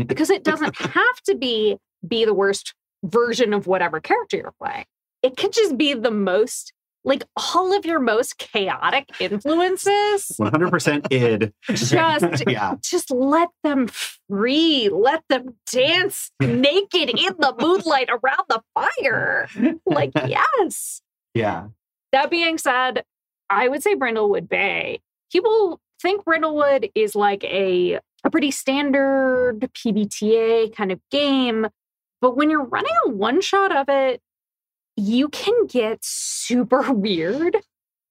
[0.05, 4.85] Because it doesn't have to be be the worst version of whatever character you're playing.
[5.21, 6.73] It could just be the most
[7.05, 11.53] like all of your most chaotic influences, 100% id.
[11.63, 12.75] just yeah.
[12.81, 14.89] just let them free.
[14.89, 19.47] Let them dance naked in the moonlight around the fire.
[19.85, 21.01] Like, yes.
[21.33, 21.67] Yeah.
[22.11, 23.03] That being said,
[23.49, 25.01] I would say Brindlewood Bay.
[25.31, 31.67] People think Brindlewood is like a, a pretty standard PBTA kind of game.
[32.23, 34.21] But when you're running a one shot of it,
[34.95, 37.57] you can get super weird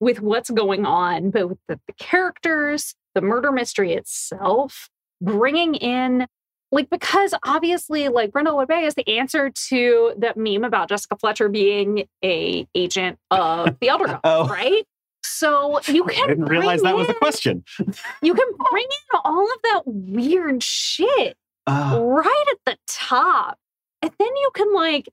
[0.01, 4.91] with what's going on, both the, the characters, the murder mystery itself,
[5.23, 6.27] bringing in
[6.71, 11.49] like because obviously like Brindlewood Bay is the answer to that meme about Jessica Fletcher
[11.49, 14.47] being a agent of the Elder God, Oh.
[14.47, 14.85] right?
[15.25, 17.65] So you can I didn't realize that was the question.
[18.23, 23.57] You can bring in all of that weird shit Uh, right at the top.
[24.03, 25.09] And then you can like,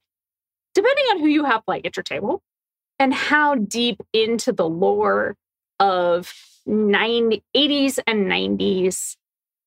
[0.74, 2.42] depending on who you have like at your table
[2.98, 5.36] and how deep into the lore
[5.80, 6.34] of
[6.66, 9.16] 90, 80s and 90s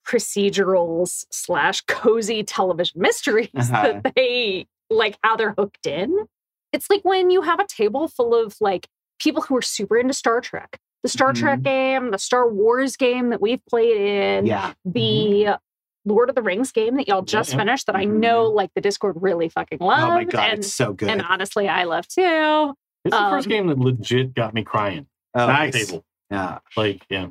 [0.06, 4.00] procedurals slash cozy television mysteries Uh-huh.
[4.02, 6.26] that they like how they're hooked in.
[6.72, 8.88] It's like when you have a table full of like
[9.20, 10.78] people who are super into Star Trek.
[11.02, 14.72] The Star Trek game, the Star Wars game that we've played in, yeah.
[14.84, 15.58] the
[16.04, 17.58] Lord of the Rings game that y'all just yeah.
[17.58, 18.18] finished that I Mhm.
[18.20, 20.02] know like the Discord really fucking loves.
[20.04, 20.50] Oh my God.
[20.50, 21.08] and, it's so good.
[21.08, 22.74] and honestly, I love too.
[23.04, 25.06] It's the first Um, game that legit got me crying.
[25.34, 25.74] oh, Nice.
[25.74, 26.04] Table.
[26.30, 26.58] Yeah.
[26.76, 27.28] Like, yeah.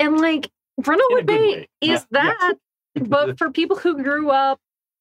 [0.00, 1.68] And like In a Brindlewood good Bay way.
[1.80, 2.54] is Yeah, that,
[2.94, 4.58] but for people who grew up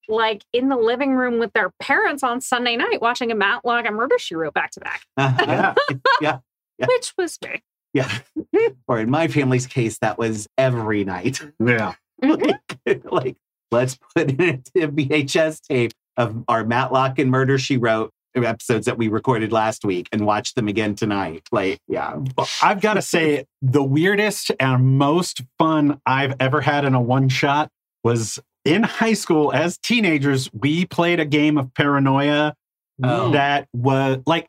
[0.10, 3.96] like in the living room with their parents on Sunday night watching a Matlock and
[3.96, 5.74] Murder She Wrote back to back, Uh-huh.
[6.22, 6.40] Yeah.
[6.80, 6.88] Yeah.
[6.88, 7.62] which was me.
[7.94, 8.10] yeah.
[8.88, 11.40] or in my family's case, that was every night.
[11.64, 11.94] Yeah.
[12.22, 12.54] Mhm.
[12.86, 13.36] like, like,
[13.72, 18.98] let's put in a VHS tape of our Matlock and Murder She Wrote episodes that
[18.98, 21.48] we recorded last week and watch them again tonight.
[21.52, 22.16] Like, yeah.
[22.36, 27.02] Well, I've got to say, the weirdest and most fun I've ever had in a
[27.02, 27.70] one shot
[28.04, 30.50] was in high school as teenagers.
[30.52, 32.56] We played a game of paranoia
[33.04, 33.32] Oh.
[33.32, 34.48] that was like,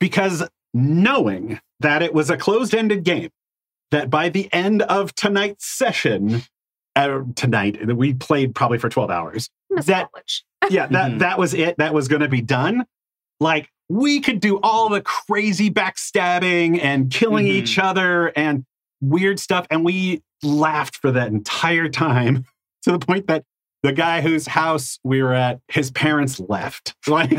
[0.00, 3.30] because knowing that it was a closed ended game,
[3.90, 6.42] that by the end of tonight's session,
[6.96, 9.50] uh, tonight, we played probably for 12 hours.
[9.70, 10.44] Miss That- college.
[10.70, 11.18] yeah, that Mhm.
[11.20, 11.76] that was it.
[11.78, 12.84] That was going to be done.
[13.40, 17.50] Like we could do all the crazy backstabbing and killing Mhm.
[17.50, 18.64] each other and
[19.00, 22.44] weird stuff, and we laughed for that entire time
[22.82, 23.44] to the point that
[23.82, 26.94] the guy whose house we were at, his parents left.
[27.06, 27.30] Like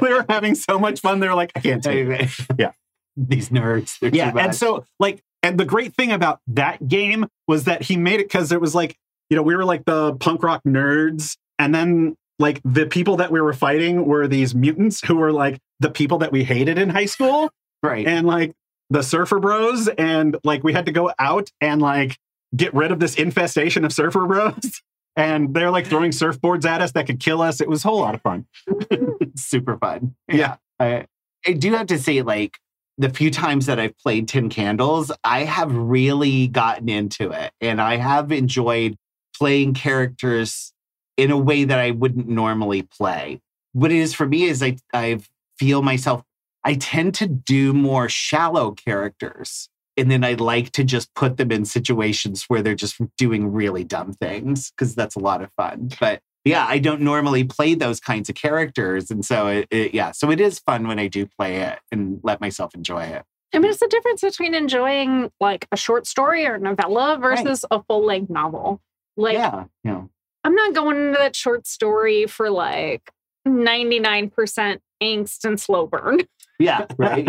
[0.00, 1.20] we were having so much fun.
[1.20, 2.30] They were like, I can't take it.
[2.58, 2.72] Yeah.
[3.16, 3.98] These nerds.
[4.14, 8.20] Yeah, and so like, and the great thing about that game was that he made
[8.20, 8.96] it because it was like,
[9.30, 13.30] you know, we were like the punk rock nerds, and then like the people that
[13.30, 16.90] we were fighting were these mutants who were like the people that we hated in
[16.90, 17.50] high school,
[17.82, 18.06] right.
[18.06, 18.52] and like
[18.90, 22.18] the surfer bros, and like we had to go out and like
[22.54, 24.82] get rid of this infestation of surfer bros.
[25.14, 27.60] And they're like throwing surfboards at us that could kill us.
[27.60, 28.46] It was a whole lot of fun.
[29.36, 30.14] Super fun.
[30.26, 30.56] Yeah.
[30.80, 31.04] I,
[31.46, 32.56] I do have to say, like,
[32.98, 37.52] the few times that I've played Ten Candles, I have really gotten into it.
[37.60, 38.96] And I have enjoyed
[39.36, 40.72] playing characters
[41.16, 43.40] in a way that I wouldn't normally play.
[43.72, 45.20] What it is for me is I, I
[45.58, 46.22] feel myself,
[46.64, 49.68] I tend to do more shallow characters.
[49.96, 53.84] And then I like to just put them in situations where they're just doing really
[53.84, 55.90] dumb things because that's a lot of fun.
[56.00, 59.10] But yeah, I don't normally play those kinds of characters.
[59.10, 62.20] And so it, it- yeah, so it is fun when I do play it and
[62.22, 63.22] let myself enjoy it.
[63.54, 67.82] I mean, it's the difference between enjoying like a short story or novella versus a
[67.82, 68.80] full length novel.
[69.16, 70.02] Like, yeah, yeah.
[70.42, 73.10] I'm not going into that short story for like
[73.46, 76.20] 99% angst and slow burn.
[76.58, 77.28] Yeah, right.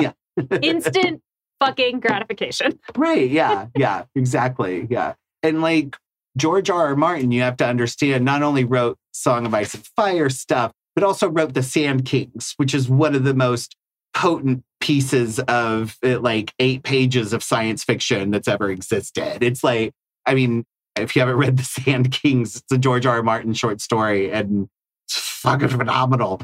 [0.00, 0.12] Yeah.
[0.62, 1.22] Instant
[1.60, 2.80] fucking gratification.
[2.96, 3.30] right.
[3.30, 4.88] Yeah, yeah, exactly.
[4.90, 5.14] Yeah.
[5.44, 5.96] And like
[6.36, 6.88] George R.
[6.88, 6.96] R.
[6.96, 11.04] Martin, you have to understand, not only wrote Song of Ice and Fire stuff, but
[11.04, 13.76] also wrote The Sand Kings, which is one of the most
[14.14, 19.42] potent pieces of uh, like eight pages of science fiction that's ever existed.
[19.42, 19.92] It's like,
[20.26, 20.64] I mean,
[20.96, 23.16] if you haven't read The Sand Kings, it's a George R.
[23.16, 23.22] R.
[23.22, 24.68] Martin short story and
[25.06, 26.42] it's fucking phenomenal.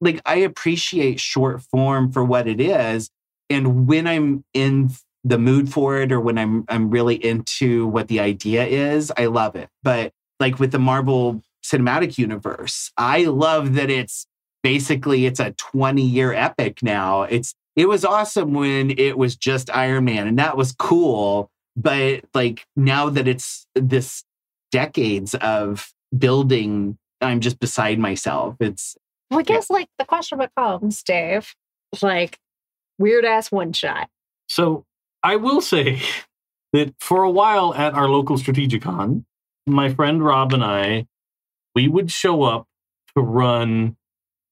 [0.00, 3.08] Like, I appreciate short form for what it is.
[3.48, 4.90] And when I'm in
[5.24, 9.26] the mood for it or when I'm I'm really into what the idea is, I
[9.26, 9.68] love it.
[9.82, 14.26] But like with the Marvel Cinematic Universe, I love that it's
[14.62, 17.22] basically it's a 20 year epic now.
[17.22, 22.24] It's it was awesome when it was just Iron Man and that was cool, but
[22.34, 24.24] like now that it's this
[24.72, 28.56] decades of building, I'm just beside myself.
[28.60, 28.96] It's
[29.30, 31.54] Well, I guess like the question becomes, Dave,
[32.02, 32.38] like
[32.98, 34.08] weird ass one shot.
[34.48, 34.84] So
[35.22, 36.00] I will say
[36.72, 39.24] that for a while at our local Strategicon,
[39.66, 41.06] my friend Rob and I,
[41.74, 42.66] we would show up
[43.16, 43.96] to run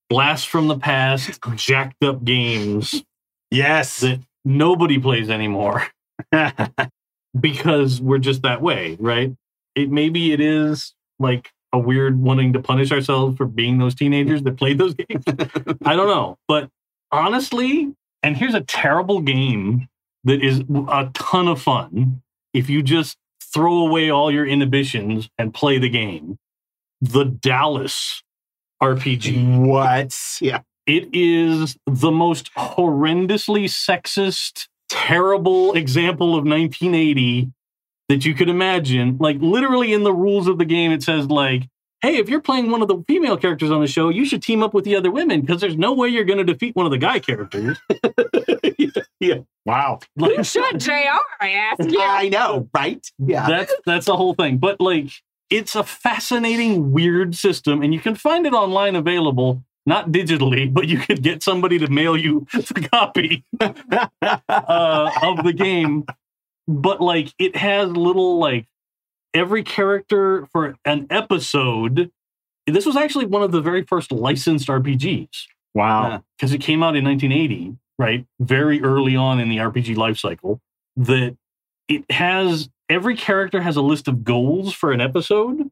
[0.08, 3.02] blast from the past, jacked up games
[3.50, 4.00] Yes.
[4.00, 5.84] that nobody plays anymore
[7.40, 9.34] because we're just that way, right?
[9.74, 14.42] It maybe it is like a weird wanting to punish ourselves for being those teenagers
[14.42, 15.24] that played those games.
[15.84, 16.68] I don't know, but
[17.12, 17.92] honestly,
[18.22, 19.88] and here's a terrible game
[20.24, 23.16] that is a ton of fun if you just
[23.52, 26.38] throw away all your inhibitions and play the game.
[27.00, 28.22] The Dallas
[28.82, 29.66] RPG.
[29.66, 30.16] what?
[30.40, 30.60] Yeah.
[30.86, 37.52] It is the most horrendously sexist, terrible example of 1980
[38.08, 39.16] that you could imagine.
[39.20, 41.68] Like, literally, in the rules of the game, it says, like,
[42.02, 44.62] hey, if you're playing one of the female characters on the show, you should team
[44.62, 46.92] up with the other women because there's no way you're going to defeat one of
[46.92, 47.78] the guy characters.
[49.20, 49.40] Yeah.
[49.66, 50.00] Wow.
[50.16, 50.90] Like, You should, JR,
[51.40, 51.98] I ask you.
[51.98, 53.06] Yeah, I know, right?
[53.18, 53.46] Yeah.
[53.46, 54.56] that's that's the whole thing.
[54.56, 55.10] But like,
[55.50, 59.62] it's a fascinating, weird system, and you can find it online available.
[59.86, 65.52] Not digitally, but you could get somebody to mail you the copy uh, of the
[65.54, 66.04] game.
[66.68, 68.66] But like, it has little like
[69.34, 72.10] every character for an episode.
[72.66, 76.22] This was actually one of the very first licensed RPGs Wow.
[76.36, 78.26] because it came out in 1980, right?
[78.40, 80.60] Very early on in the RPG life cycle.
[80.96, 81.36] That
[81.88, 85.70] it has every character has a list of goals for an episode.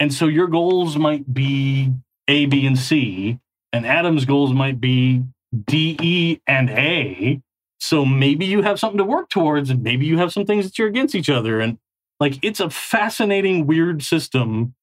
[0.00, 1.92] And so your goals might be
[2.28, 3.38] A, B, and C,
[3.72, 5.22] and Adam's goals might be
[5.66, 7.40] D, E, and A.
[7.80, 10.78] So maybe you have something to work towards, and maybe you have some things that
[10.78, 11.60] you're against each other.
[11.60, 11.78] And
[12.20, 14.74] like it's a fascinating, weird system,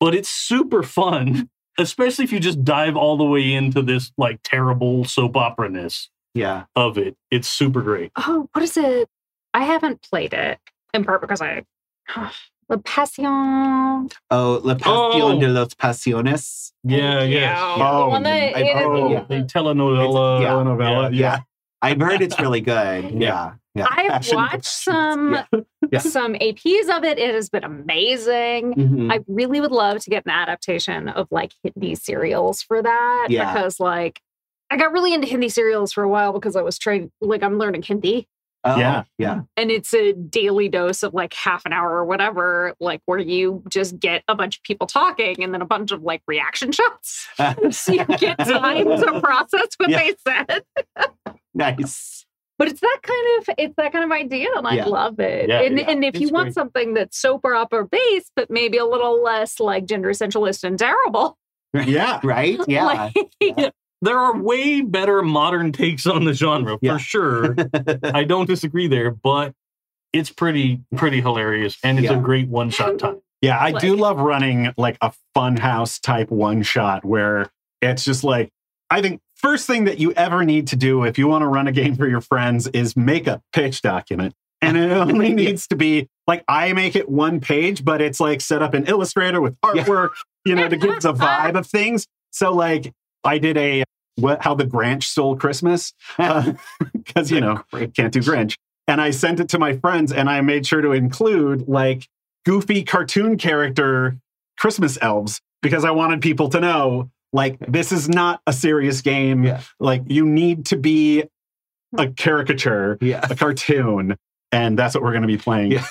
[0.00, 4.40] but it's super fun especially if you just dive all the way into this like
[4.42, 6.64] terrible soap opera ness yeah.
[6.74, 7.16] of it.
[7.30, 8.12] It's super great.
[8.16, 9.08] Oh, what is it?
[9.54, 10.58] I haven't played it
[10.94, 11.64] in part because I.
[12.68, 14.08] La Passion.
[14.28, 15.40] Oh, La Pasión Oh.
[15.40, 16.72] de los Pasiones.
[16.82, 17.22] Yeah, Yeah.
[17.22, 17.74] yeah.
[17.76, 20.42] The one that oh, I- oh, Oh, they telenovela.
[20.42, 20.48] Yeah.
[20.48, 21.38] Telenovela, Yeah.
[21.82, 23.10] I've heard it's really good.
[23.10, 23.10] Yeah.
[23.12, 23.52] Yeah.
[23.74, 23.86] Yeah.
[23.90, 25.60] I've Passion watched some Yeah.
[25.92, 25.98] Yeah.
[26.00, 27.18] some APs of it.
[27.18, 28.74] It has been amazing.
[28.74, 29.12] Mhm.
[29.12, 33.52] I really would love to get an adaptation of like Hindi serials for that Yeah.
[33.52, 34.20] because like
[34.70, 37.58] I got really into Hindi serials for a while because I was trying like I'm
[37.58, 38.26] learning Hindi
[38.66, 38.98] Oh, Yeah.
[38.98, 39.40] Um, yeah.
[39.56, 43.62] and it's a daily dose of like half an hour or whatever like where you
[43.68, 47.28] just get a bunch of people talking and then a bunch of like reaction shots
[47.70, 49.98] so you get time to process what Yeah.
[49.98, 50.62] they said
[51.54, 52.26] nice.
[52.58, 54.84] but it's that kind of it's that kind of idea and I Yeah.
[54.86, 55.48] love it.
[55.48, 55.90] Yeah, and yeah.
[55.90, 56.54] and if you want great.
[56.54, 61.36] something that's soap opera based, but maybe a little less like gender essentialist and terrible.
[61.74, 62.20] Yeah.
[62.24, 62.58] Right?
[62.66, 62.84] Yeah.
[62.84, 66.94] like- There are way better modern takes on the genre Yeah.
[66.94, 67.56] for sure.
[68.04, 69.52] I don't disagree there, but
[70.12, 72.18] it's pretty pretty hilarious and it's Yeah.
[72.18, 73.20] a great one shot time.
[73.42, 77.50] Yeah, I do love running like a funhouse type one shot where
[77.82, 78.50] it's just like,
[78.90, 81.66] I think first thing that you ever need to do if you want to run
[81.66, 84.34] a game for your friends is make a pitch document.
[84.62, 88.40] And it only needs to be like, I make it one page, but it's like
[88.40, 89.84] set up in Illustrator with Yeah.
[89.84, 90.10] artwork,
[90.46, 92.06] you know, to give the vibe of things.
[92.30, 92.92] So, like,
[93.26, 93.84] I did a
[94.16, 97.62] what, how the Grinch stole Christmas because, you know,
[97.94, 98.56] can't do Grinch.
[98.88, 102.08] And I sent it to my friends and I made sure to include like
[102.44, 104.16] goofy cartoon character
[104.58, 109.44] Christmas elves because I wanted people to know like this is not a serious game.
[109.44, 109.60] Yeah.
[109.80, 111.24] Like you need to be
[111.98, 113.26] a caricature, yeah.
[113.28, 114.16] a cartoon,
[114.52, 115.72] and that's what we're going to be playing.
[115.72, 115.86] Yeah.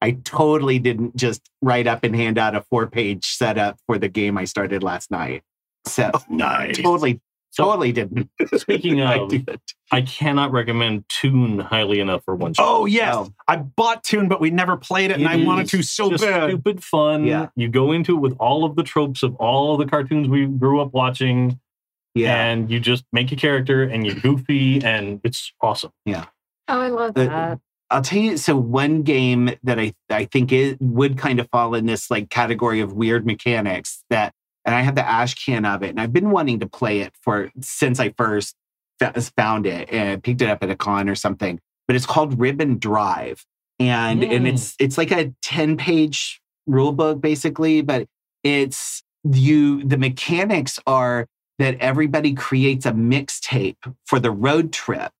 [0.00, 4.08] I totally didn't just write up and hand out a four page setup for the
[4.08, 5.42] game I started last night.
[5.86, 6.78] So Nice.
[6.78, 7.20] totally,
[7.50, 8.28] So- totally didn't.
[8.56, 9.60] Speaking I of, did.
[9.92, 12.64] I cannot recommend Toon highly enough for one shot.
[12.66, 13.28] Oh yes, Oh.
[13.48, 16.48] I bought Toon, but we never played it, and I wanted to so just bad.
[16.50, 17.24] stupid fun.
[17.24, 17.48] Yeah.
[17.56, 20.46] You go into it with all of the tropes of all of the cartoons we
[20.46, 21.60] grew up watching,
[22.14, 22.34] Yeah.
[22.44, 25.92] and you just make a character and you're goofy, and it's awesome.
[26.04, 26.24] Yeah.
[26.68, 27.60] Oh, I love Uh, that.
[27.88, 28.36] I'll tell you.
[28.36, 32.28] So one game that I I think it would kind of fall in this like
[32.30, 34.34] category of weird mechanics that,
[34.66, 37.14] and I have the ash can of it, and I've been wanting to play it
[37.22, 38.56] for since I first
[39.36, 41.60] found it and picked it up at a con or something.
[41.86, 43.44] But it's called Ribbon Drive,
[43.78, 44.52] and and Mm.
[44.52, 48.06] it's it's like a ten page rule book basically, but
[48.42, 51.26] it's you the mechanics are
[51.58, 55.10] that everybody creates a mixtape for the road trip.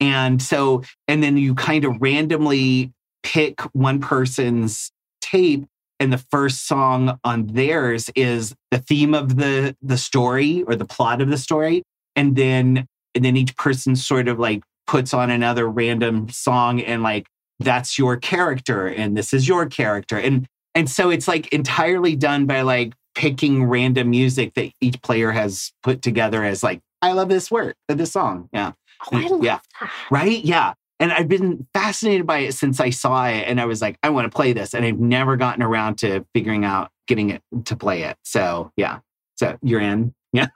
[0.00, 2.92] And so, and then you kind of randomly
[3.22, 4.90] pick one person's
[5.20, 5.66] tape,
[6.04, 10.84] and the first song on theirs is the theme of the the story or the
[10.84, 11.82] plot of the story.
[12.14, 17.02] And then and then each person sort of like puts on another random song and
[17.02, 17.26] like
[17.58, 22.46] that's your character and this is your character and and so it's like entirely done
[22.46, 27.28] by like picking random music that each player has put together as like I love
[27.28, 28.72] this word this song yeah
[29.12, 29.58] Oh, Yeah.
[29.80, 29.90] that.
[30.10, 33.80] right yeah and I've been fascinated by it since I saw it and I was
[33.82, 37.30] like I want to play this and I've never gotten around to figuring out getting
[37.30, 39.00] it to play it so yeah
[39.36, 40.46] so you're in yeah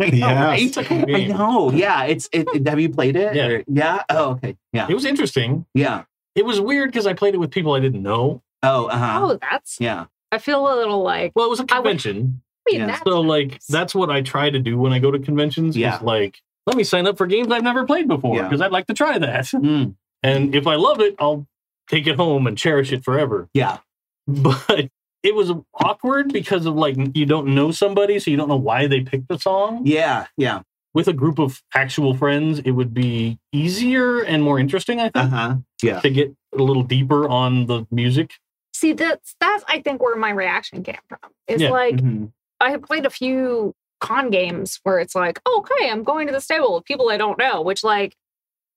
[0.00, 0.40] I know, Yes.
[0.44, 0.62] right?
[0.62, 1.70] It's a cool I know.
[1.72, 2.04] Yeah.
[2.04, 3.34] It's it, it- have you played it?
[3.36, 3.46] Yeah.
[3.48, 4.02] Or- yeah.
[4.08, 4.56] Oh, okay.
[4.72, 4.86] Yeah.
[4.88, 5.66] It was interesting.
[5.74, 6.04] Yeah.
[6.34, 8.42] It was weird because I played it with people I didn't know.
[8.62, 9.20] Oh, uh-huh.
[9.22, 9.78] Oh, that's.
[9.78, 10.06] Yeah.
[10.32, 11.32] I feel a little like.
[11.36, 12.40] Well, it was a convention.
[12.66, 12.86] I mean, Yeah.
[12.86, 15.76] that's So like that's what I try to do when I go to conventions.
[15.76, 15.96] Yeah.
[15.96, 16.40] Is like,
[16.70, 18.44] let me sign up for games I've never played before Yeah.
[18.44, 19.44] because I'd like to try that.
[19.54, 21.46] Mm, And if I love it, I'll
[21.88, 23.48] take it home and cherish it forever.
[23.54, 23.78] yeah.
[24.28, 24.88] But
[25.22, 28.86] it was awkward because of like you don't know somebody, so you don't know why
[28.86, 29.82] they picked the song.
[29.84, 30.26] Yeah.
[30.36, 30.62] Yeah.
[30.94, 35.16] With a group of actual friends, it would be easier and more interesting, I think,
[35.32, 35.56] Uh-huh.
[35.82, 36.00] Yeah.
[36.00, 38.32] to get a little deeper on the music.
[38.74, 41.30] See, that's that's I think where my reaction came from.
[41.48, 41.70] It's Yeah.
[41.70, 42.32] like Mhm.
[42.60, 46.40] I have played a few con games where it's like, okay, I'm going to the
[46.40, 48.16] stable with people I don't know, which like,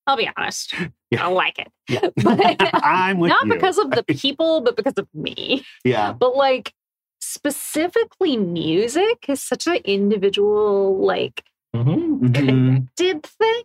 [0.08, 0.74] I'll be honest,
[1.12, 1.26] Yeah.
[1.28, 1.72] I like it.
[1.90, 2.10] Yeah.
[2.24, 3.54] But I'm with not you.
[3.54, 5.64] because of the people, but because of me.
[5.84, 6.12] Yeah.
[6.14, 6.74] But like
[7.22, 11.44] specifically music is such an individual, like
[11.76, 12.20] Mhm.
[12.20, 12.88] Mhm.
[12.96, 13.64] did thing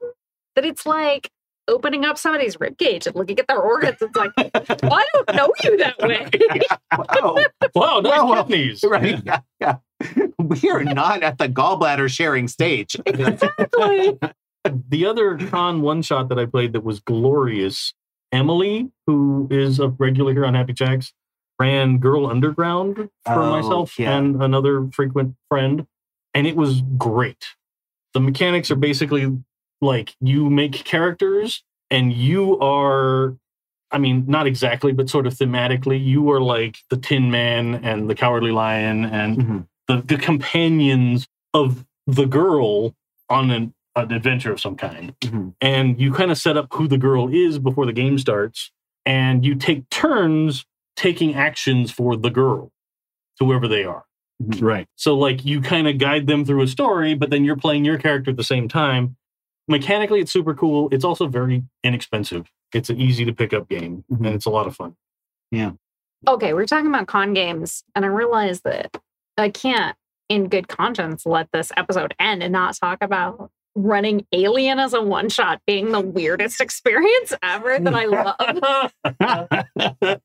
[0.57, 1.31] that it's like
[1.69, 3.97] opening up somebody's ribcage and looking at their organs.
[4.01, 6.29] It's like, well, I don't know you that way.
[6.99, 7.37] Wow.
[7.75, 8.83] Wow, nice Well, well, kidneys.
[8.85, 9.23] right.
[9.25, 9.41] Yeah.
[9.61, 9.77] Yeah.
[10.39, 12.97] We are not at the gallbladder sharing stage.
[13.05, 14.19] exactly.
[14.89, 17.93] the other con one shot that I played that was glorious,
[18.33, 21.13] Emily, who is a regular here on Happy Jacks,
[21.61, 22.97] ran Girl Underground
[23.27, 24.17] for Oh, myself yeah.
[24.17, 25.87] and another frequent friend,
[26.35, 27.45] and it was great.
[28.15, 29.37] The mechanics are basically
[29.81, 33.37] like you make characters and you are
[33.91, 38.11] I mean, not exactly, but sort of thematically, you are like the Tin Man and
[38.11, 39.67] the Cowardly Lion and Mhm.
[39.87, 42.95] the, the companions of the girl
[43.31, 45.15] on an, an adventure of some kind.
[45.21, 45.55] Mhm.
[45.63, 48.71] And you kind of set up who the girl is before the game starts,
[49.07, 50.67] and you take turns
[50.97, 52.71] taking actions for the girl,
[53.41, 54.05] whoever they are.
[54.61, 54.87] right.
[54.97, 57.97] So, like, you kind of guide them through a story, but then you're playing your
[57.99, 59.17] character at the same time.
[59.69, 60.89] Mechanically, it's super cool.
[60.93, 62.51] It's also very inexpensive.
[62.75, 64.27] It's an easy to pick up game, Mhm.
[64.27, 64.97] and it's a lot of fun.
[65.51, 65.73] Yeah.
[66.27, 68.97] Okay, we're talking about con games, and I realize that
[69.37, 69.97] I can't,
[70.29, 75.01] in good conscience, let this episode end and not talk about running Alien as a
[75.03, 78.93] one shot being the weirdest experience ever that I love.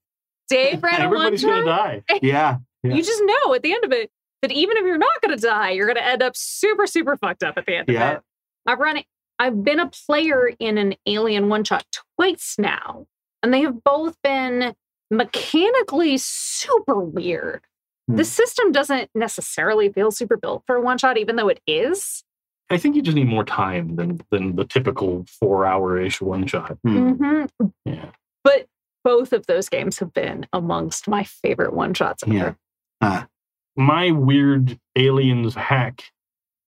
[0.49, 2.03] Dave ran a one Everybody's going to die.
[2.21, 2.57] Yeah.
[2.83, 2.93] Yeah.
[2.95, 5.41] You just know at the end of it that even if you're not going to
[5.41, 8.11] die, you're going to end up super, super fucked up at the end Yeah.
[8.11, 8.23] of it.
[8.65, 9.05] I've run it.
[9.39, 11.85] I've been a player in an Alien one shot
[12.17, 13.07] twice now,
[13.41, 14.73] and they have both been
[15.11, 17.61] mechanically super weird.
[18.09, 18.15] Hmm.
[18.17, 22.23] The system doesn't necessarily feel super built for a one shot, even though it is.
[22.69, 26.47] I think you just need more time than than the typical four hour ish one
[26.47, 26.77] shot.
[26.83, 27.11] Hmm.
[27.11, 27.49] Mhm.
[27.85, 28.09] Yeah.
[28.43, 28.67] But
[29.03, 32.33] both of those games have been amongst my favorite one shots ever.
[32.33, 32.53] Yeah.
[33.01, 33.27] Ah.
[33.75, 36.03] My weird aliens hack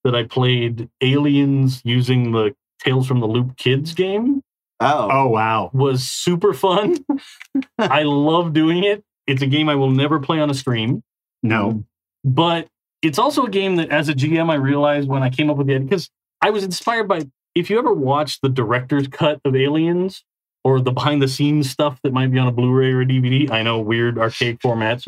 [0.07, 4.42] that I played aliens using the Tales from the Loop Kids game
[4.80, 5.09] Oh.
[5.11, 5.70] Oh wow.
[5.72, 6.96] was super fun.
[7.78, 9.02] I love doing it.
[9.26, 11.02] It's a game I will never play on a stream,
[11.42, 11.82] No.
[12.24, 12.68] but
[13.02, 15.66] it's also a game that as a GM, I realized when I came up with
[15.66, 16.09] the idea, because
[16.42, 17.22] I was inspired by
[17.54, 20.22] if you ever watch the director's cut of Aliens
[20.62, 23.07] or the behind the scenes stuff that might be on a Blu ray or a
[23.07, 25.04] DVD, I know weird archaic formats.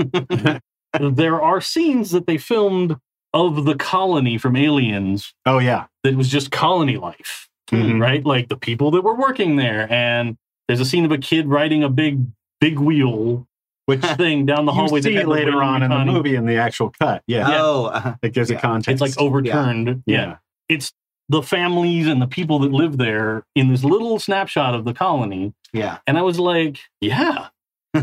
[1.16, 2.96] there are scenes that they filmed
[3.34, 5.86] of the colony from Aliens Oh yeah.
[6.04, 8.00] that was just colony life, Mhm.
[8.00, 8.24] right?
[8.24, 9.90] Like the people that were working there.
[9.92, 12.24] And there's a scene of a kid riding a big,
[12.60, 13.46] big wheel
[13.86, 14.98] Which thing down the hallway.
[14.98, 16.12] you see had later on in the Yutani.
[16.12, 17.22] movie in the actual cut.
[17.26, 17.48] Yeah.
[17.48, 17.58] Yeah.
[17.62, 17.84] Oh.
[17.86, 18.56] uh, It gives Yeah.
[18.58, 19.02] it context.
[19.02, 20.02] It's like overturned.
[20.06, 20.16] Yeah.
[20.20, 20.36] Yeah.
[20.68, 20.92] It's
[21.30, 25.52] the families and the people that live there in this little snapshot of the colony.
[25.72, 25.98] yeah.
[26.06, 27.48] And I was like, yeah,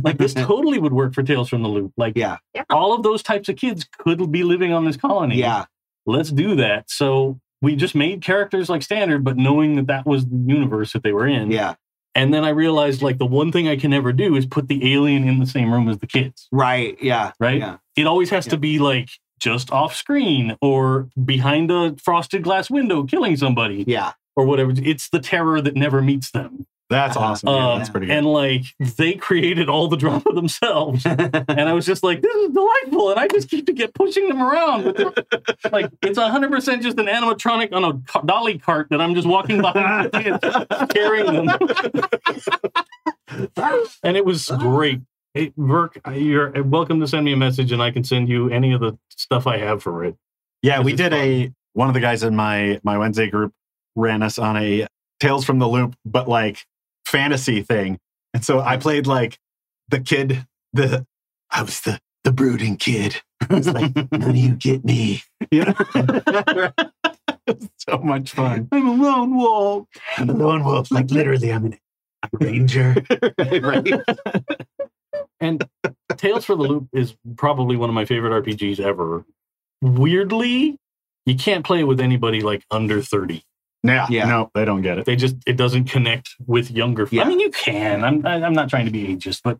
[0.04, 1.94] like this totally would work for Tales from the Loop.
[1.98, 2.38] Like, Yeah.
[2.54, 2.64] Yeah.
[2.70, 5.38] all of those types of kids could be living on this colony.
[5.38, 5.66] Yeah.
[6.08, 6.90] let's do that.
[6.90, 11.02] So we just made characters like standard, but knowing that that was the universe that
[11.04, 11.50] they were in.
[11.52, 11.76] Yeah.
[12.14, 14.94] And then I realized like the one thing I can never do is put the
[14.94, 16.96] alien in the same room as the kids, Right.
[17.02, 17.32] Yeah.
[17.40, 17.58] right?
[17.58, 17.78] Yeah.
[17.98, 18.52] It always has Yeah.
[18.52, 19.10] to be like
[19.40, 24.14] just off screen or behind a frosted glass window killing somebody Yeah.
[24.36, 24.74] or whatever.
[24.78, 26.66] It's the terror that never meets them.
[26.90, 27.26] That's Uh-huh.
[27.32, 27.50] awesome.
[27.50, 28.16] Yeah, Uh, that's pretty good.
[28.18, 28.64] and like
[28.98, 31.04] they created all the drama themselves.
[31.06, 33.10] and I was just like, this is delightful.
[33.10, 34.86] And I just keep to get pushing them around.
[35.72, 40.12] Like it's 100% just an animatronic on a dolly cart that I'm just walking behind
[40.92, 41.58] carrying them.
[44.04, 45.02] and it was great.
[45.34, 48.72] Hey, Vyrrk, you're welcome to send me a message and I can send you any
[48.74, 50.16] of the stuff I have for it.
[50.62, 53.54] Yeah, we did a one of the guys in my my Wednesday group
[53.96, 54.88] ran us on a
[55.20, 56.66] Tales from the Loop, but like
[57.16, 57.98] fantasy thing.
[58.34, 59.40] And so I played like
[59.88, 61.06] the kid, the
[61.50, 63.22] I was the the brooding kid.
[63.50, 65.24] I was like, none of you get me.
[65.52, 65.76] You know?
[65.94, 68.68] it was so much fun.
[68.72, 69.88] I'm a lone wolf.
[70.18, 70.90] I'm a lone wolf.
[70.92, 71.78] Like literally, I'm an
[72.24, 72.96] I'm a ranger.
[73.62, 74.02] right.
[75.40, 75.64] And
[76.18, 79.24] Tales for the Loop is probably one of my favorite RPGs ever.
[79.82, 80.78] Weirdly,
[81.26, 83.44] you can't play it with anybody like under 30.
[83.86, 84.26] Yeah, Yeah.
[84.26, 85.06] no, they don't get it.
[85.06, 87.08] They just it doesn't connect with younger.
[87.12, 87.24] Yeah.
[87.24, 88.04] I mean, you can.
[88.04, 89.60] I'm I- I'm not trying to be ageist, but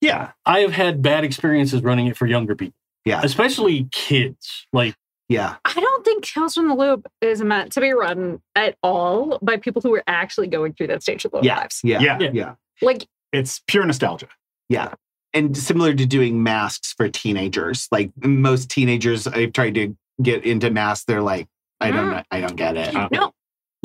[0.00, 3.20] yeah, I have had bad experiences running it for younger people, Yeah.
[3.22, 4.66] especially kids.
[4.72, 4.94] Like
[5.28, 5.56] Yeah.
[5.64, 9.56] I don't think Tales from the Loop is meant to be run at all by
[9.56, 11.56] people who are actually going through that stage of their Yeah.
[11.58, 11.80] lives.
[11.84, 12.00] Yeah.
[12.00, 12.18] Yeah.
[12.20, 12.30] Yeah.
[12.32, 12.54] Yeah.
[12.82, 14.28] Like, It's pure nostalgia.
[14.68, 14.92] Yeah.
[15.32, 20.70] And similar to doing masks for teenagers, like most teenagers I've tried to get into
[20.70, 21.46] masks, they're like,
[21.80, 22.24] I don't Mm.
[22.30, 22.92] I don't get it.
[22.92, 23.32] No,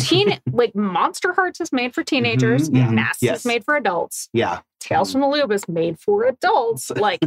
[0.07, 2.69] teen like Monster Hearts is made for teenagers.
[2.69, 2.89] Mhm, yeah.
[2.91, 3.39] Masks Yes.
[3.39, 4.29] is made for adults.
[4.33, 4.59] Yeah.
[4.79, 6.91] Tales from the Loop is made for adults.
[6.95, 7.19] Like,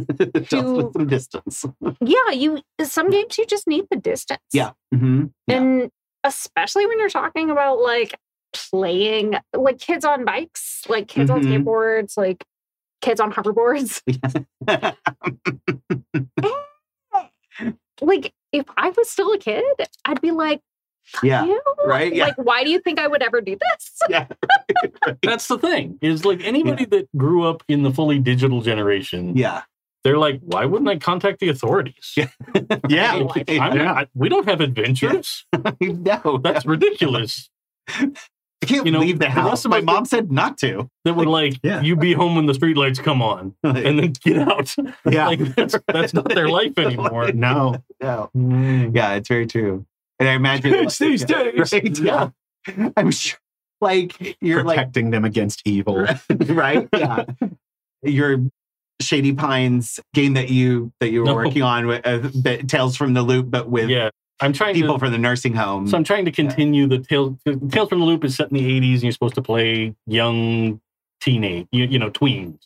[0.43, 1.65] Just with some distance.
[2.01, 4.41] yeah, you some games you just need the distance.
[4.53, 4.71] Yeah.
[4.93, 5.57] hmm Yeah.
[5.61, 5.91] And
[6.23, 8.17] especially when you're talking about like
[8.53, 11.63] playing like kids on bikes, like kids on Mhm.
[11.63, 12.43] skateboards, like
[13.01, 14.01] kids on hoverboards.
[18.01, 19.63] Like if I was still a kid,
[20.05, 20.61] I'd be like,
[21.23, 21.45] yeah.
[21.45, 21.61] you?
[21.85, 22.13] Right?
[22.13, 22.25] Yeah.
[22.25, 23.97] Like, why do you think I would ever do this?
[24.09, 24.27] Yeah.
[25.23, 29.61] that's the thing is like anybody that grew up in the fully digital generation, Yeah.
[30.03, 32.13] they're like, why wouldn't I contact the authorities?
[32.17, 32.29] Yeah.
[32.89, 33.13] Yeah.
[33.15, 33.67] Like, Yeah.
[33.73, 35.45] not- we don't have adventures.
[35.81, 37.49] no, That's ridiculous.
[38.63, 39.49] I can't you know, leave the the house.
[39.49, 40.87] rest of My mom said not to.
[41.03, 41.81] That would like Yeah.
[41.81, 44.75] you be home when the streetlights come on and then get out.
[45.09, 45.27] Yeah.
[45.27, 47.31] Like that's that's not their life anymore.
[47.31, 47.77] no.
[48.01, 48.29] No.
[48.35, 48.95] Mm.
[48.95, 49.85] Yeah, it's very true.
[50.21, 51.73] And I imagine Kids these yeah, days.
[51.73, 51.99] Right?
[51.99, 52.29] Yeah.
[52.97, 53.39] I'm sure
[53.81, 56.05] like you're like Protecting them against evil.
[56.29, 56.87] right?
[56.95, 57.25] Yeah.
[58.03, 58.37] Your
[59.01, 61.35] Shady Pines game that you that you were No.
[61.35, 64.93] working on with uh, but Tales from the Loop, but with Yeah, I'm trying people
[64.95, 64.99] to.
[64.99, 65.87] from the nursing home.
[65.87, 67.35] So I'm trying to continue the tales.
[67.71, 70.79] Tales from the Loop is set in the 80s, and you're supposed to play young
[71.19, 72.59] teenage, you, you know, tweens.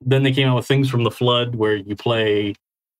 [0.00, 2.54] Then they came out with Things from the Flood, where you play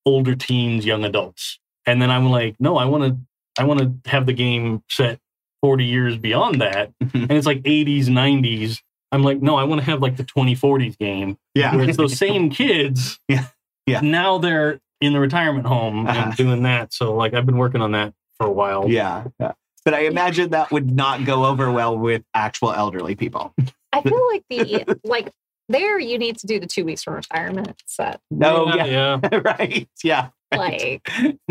[0.07, 1.59] older teens, young adults.
[1.87, 3.19] And then I'm like, no, I want to,
[3.59, 5.19] I want to have the game set
[5.63, 8.81] 40 years beyond that, and it's like 80s, 90s.
[9.13, 11.75] I'm like, no, I want to have like the 2040s game Yeah.
[11.77, 13.21] where it's those same kids.
[13.29, 13.47] Yeah.
[13.87, 14.01] Yeah.
[14.01, 16.19] Now they're in the retirement home Uh-huh.
[16.29, 16.93] and doing that.
[16.93, 18.89] So like I've been working on that for a while.
[18.91, 19.53] yeah, yeah.
[19.85, 23.55] But I imagine that would not go over well with actual elderly people.
[23.93, 25.31] I feel like the like
[25.69, 28.21] there you need to do the two weeks from retirement set.
[28.31, 28.85] No, yeah.
[28.87, 29.21] yeah.
[29.31, 29.39] yeah.
[29.45, 29.89] right.
[30.03, 30.29] Yeah.
[30.57, 31.07] Like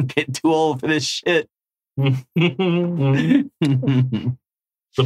[0.07, 1.47] Get too old for this shit.
[1.97, 3.49] The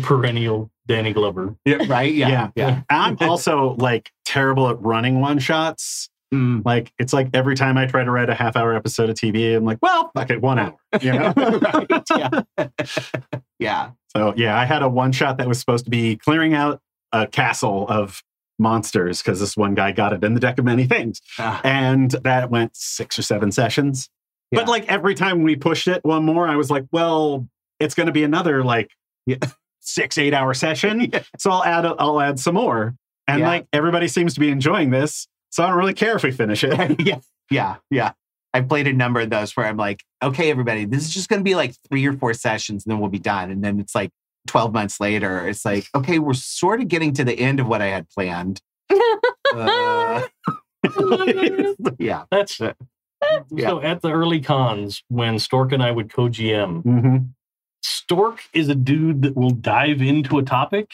[0.01, 1.55] perennial Danny Glover.
[1.65, 2.13] Yeah, right?
[2.13, 2.29] Yeah.
[2.29, 2.49] Yeah.
[2.55, 2.81] Yeah.
[2.89, 6.09] I'm also like terrible at running one shots.
[6.33, 6.65] Mm.
[6.65, 9.55] Like it's like every time I try to write a half hour episode of TV,
[9.55, 10.75] I'm like, well, fuck it, one hour.
[11.01, 11.33] You know?
[11.37, 12.03] right.
[12.15, 12.41] Yeah.
[13.59, 13.91] yeah.
[14.09, 16.81] so yeah, I had a one shot that was supposed to be clearing out
[17.13, 18.23] a castle of
[18.59, 21.21] monsters because this one guy got it in the deck of many things.
[21.37, 24.09] Ah, And that went six or seven sessions.
[24.51, 27.47] But like every time we pushed it one more, I was like, well,
[27.79, 28.89] it's going to be another like
[29.25, 29.37] Yeah.
[29.79, 31.01] six, eight hour session.
[31.01, 31.23] Yeah.
[31.37, 32.95] So I'll add, I'll add some more.
[33.27, 33.47] And Yeah.
[33.47, 35.27] like everybody seems to be enjoying this.
[35.49, 36.99] So I don't really care if we finish it.
[37.05, 37.19] yeah.
[37.49, 37.75] Yeah.
[37.89, 38.11] Yeah.
[38.53, 41.39] I've played a number of those where I'm like, okay, everybody, this is just going
[41.39, 43.51] to be like three or four sessions and then we'll be done.
[43.51, 44.09] And then it's like
[44.47, 47.81] 12 months later, it's like, okay, we're sort of getting to the end of what
[47.81, 48.61] I had planned.
[49.55, 50.27] Uh,
[51.99, 52.23] yeah.
[52.29, 52.59] That's
[53.49, 53.67] Yeah.
[53.67, 57.17] so at the early cons when Stork and I would co GM, hmm
[57.81, 60.91] Stork is a dude that will dive into a topic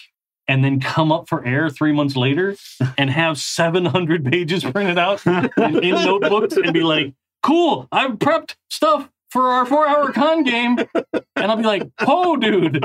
[0.48, 2.56] and then come up for air three months later
[2.98, 5.50] and have 700 pages printed out in,
[5.84, 10.78] in notebooks and be like, cool, I've prepped stuff for our four hour con game.
[11.36, 12.84] And I'll be like, oh, dude.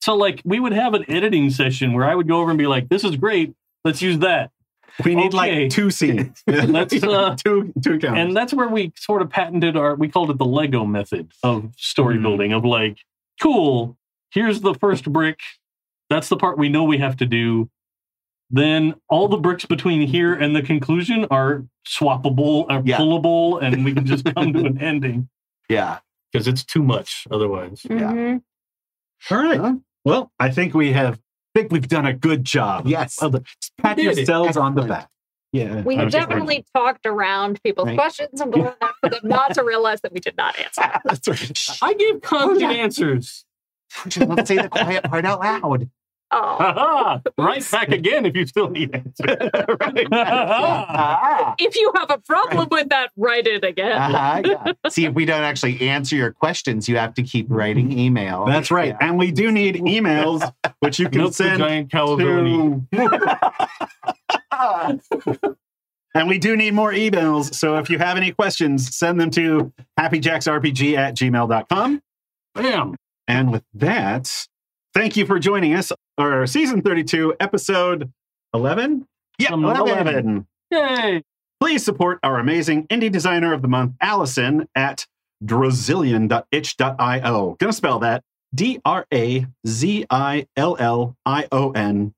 [0.00, 2.66] So, like, we would have an editing session where I would go over and be
[2.66, 3.54] like, this is great.
[3.84, 4.50] Let's use that.
[5.04, 5.62] We need Okay.
[5.62, 6.42] like two scenes.
[6.46, 8.18] Let's, uh, two, two accounts.
[8.18, 11.72] And that's where we sort of patented our, we called it the Lego method of
[11.76, 12.22] story Mhm.
[12.22, 12.98] building of like,
[13.40, 13.96] cool,
[14.30, 15.40] here's the first brick.
[16.10, 17.68] That's the part we know we have to do.
[18.54, 22.98] then all the bricks between here and the conclusion are swappable, are Yeah.
[22.98, 25.30] pullable, and we can just come to an ending
[25.70, 26.00] Yeah.
[26.30, 27.80] because it's too much otherwise.
[27.88, 28.12] Yeah.
[28.12, 28.42] Mhm.
[29.30, 29.76] All right.
[30.04, 31.18] Well, I think we have.
[31.54, 32.86] I think we've done a good job.
[32.86, 33.18] Yes.
[33.20, 33.30] Well
[33.78, 34.16] pat We did it.
[34.18, 35.08] yourselves on the back.
[35.52, 35.82] Yeah.
[35.82, 36.18] We have Okay.
[36.20, 37.96] definitely talked around people's Right.
[37.98, 40.82] questions and long enough for them not to realize that we did not answer.
[41.04, 41.78] That's right.
[41.82, 42.82] I gave confident oh, yeah.
[42.82, 43.44] answers.
[44.08, 45.90] Just let's say the quiet part out loud.
[46.32, 49.36] Oh, Right back again if you still need answers.
[49.82, 50.06] Right.
[50.12, 51.54] Ah.
[51.58, 53.92] if you have a problem with that, write it again.
[53.92, 54.72] Uh-huh, yeah.
[54.90, 58.46] See, if we don't actually answer your questions, you have to keep writing email.
[58.46, 58.88] That's right.
[58.88, 59.08] Yeah.
[59.08, 60.50] And we do need emails,
[60.80, 62.86] which you can Milk the send giant cow to.
[66.14, 67.54] and we do need more emails.
[67.54, 72.02] So if you have any questions, send them to happyjacksrpg at gmail.com.
[72.54, 72.96] Bam.
[73.28, 74.46] And with that,
[74.94, 75.92] thank you for joining us.
[76.18, 78.12] Our season 32, episode
[78.54, 79.06] 11?
[79.38, 80.46] Yeah, um, Some 11.
[80.70, 81.22] Yay.
[81.60, 85.06] Please support our amazing indie designer of the month, Alison, at
[85.44, 87.56] drazillion.itch.io.
[87.58, 88.22] Gonna spell that
[88.54, 92.14] D R A Z I L L I O N.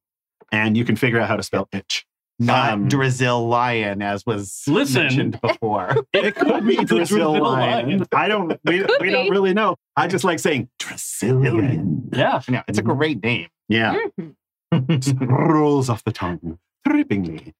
[0.50, 2.06] And you can figure out how to spell itch.
[2.40, 5.02] Not Um, Drazil Lion, as was Listen.
[5.02, 5.94] mentioned before.
[6.12, 7.88] It could be The Brazil Brazil lion.
[7.90, 8.06] lion.
[8.12, 8.58] I don't.
[8.64, 9.76] We, we don't really know.
[9.96, 12.08] I just like saying Brazilian.
[12.12, 12.40] Yeah.
[12.48, 13.48] no, it's a great name.
[13.68, 13.96] Yeah,
[14.72, 15.28] Mhm.
[15.28, 17.52] rolls off the tongue trippingly.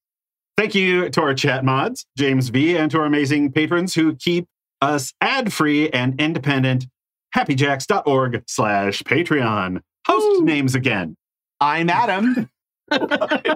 [0.57, 4.45] Thank you to our chat mods, James V, and to our amazing patrons who keep
[4.81, 6.87] us ad-free and independent.
[7.35, 9.81] Happyjacks.org slash Patreon.
[10.07, 11.15] Host names again.
[11.59, 12.49] I'm Adam.
[12.91, 13.55] I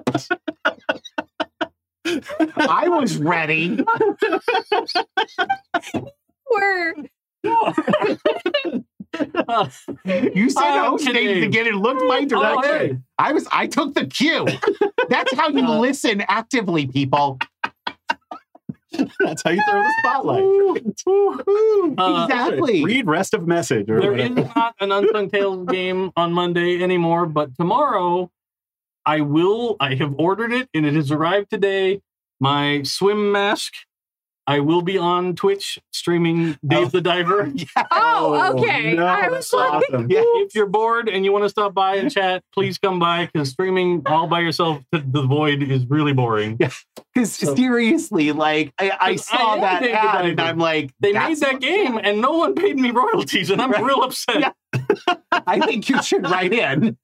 [2.88, 3.78] was ready.
[6.52, 6.96] We're
[7.44, 8.86] You
[10.50, 11.44] said I'm host names kidding.
[11.44, 12.96] again and looked my oh, direction.
[12.96, 12.98] hey.
[13.18, 14.46] I was I took the cue.
[15.10, 17.38] That's how you Uh, listen actively, people.
[19.20, 20.44] That's how you throw the spotlight.
[21.98, 22.84] Uh, exactly.
[22.84, 23.90] Read rest of message.
[23.90, 24.52] Or There is whatever.
[24.56, 28.30] not an Unsung Tales game on Monday anymore, but tomorrow
[29.10, 29.76] I will.
[29.80, 32.02] I have ordered it and it has arrived today.
[32.40, 33.74] My swim mask.
[34.46, 36.90] I will be on Twitch streaming Dave Oh.
[36.90, 37.52] the Diver.
[37.56, 37.66] Yeah.
[37.76, 38.94] Oh, oh, okay.
[38.94, 40.08] no, I that's was like, awesome.
[40.12, 40.22] Yeah.
[40.26, 43.50] If you're bored and you want to stop by and chat, please come by because
[43.50, 46.56] streaming all by yourself to the void is really boring.
[46.58, 50.92] Because So- seriously, like I, I 'Cause saw I that David ad and I'm like,
[51.00, 53.84] They made that game and no one paid me royalties, and I'm Right.
[53.84, 54.40] real upset.
[54.40, 55.16] Yeah.
[55.32, 56.98] I think you should write in.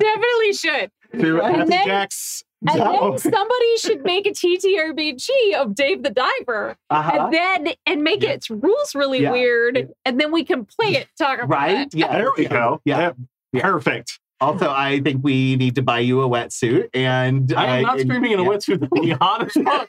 [0.00, 0.90] definitely should.
[1.20, 2.42] To And then- Happyjacks.
[2.68, 7.10] And then somebody should make a TTRPG of Dave the Diver, Uh-huh.
[7.24, 8.30] and then and make Yeah.
[8.30, 9.32] its rules really Yeah.
[9.32, 11.08] weird, and then we can play it.
[11.18, 11.78] Talk about Right?
[11.88, 11.94] it.
[11.94, 12.12] Yeah.
[12.16, 12.80] There we go.
[12.84, 13.12] Yeah.
[13.52, 13.62] Yeah.
[13.62, 14.20] Perfect.
[14.40, 16.88] Also, I think we need to buy you a wetsuit.
[16.94, 18.48] And I am uh, not and- streaming in a yeah.
[18.48, 19.88] wetsuit that will be hot as fuck.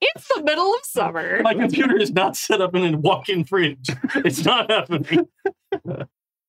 [0.00, 1.42] It's the middle of summer.
[1.42, 3.88] My computer is not set up in a walk-in fridge.
[4.16, 5.26] It's not happening.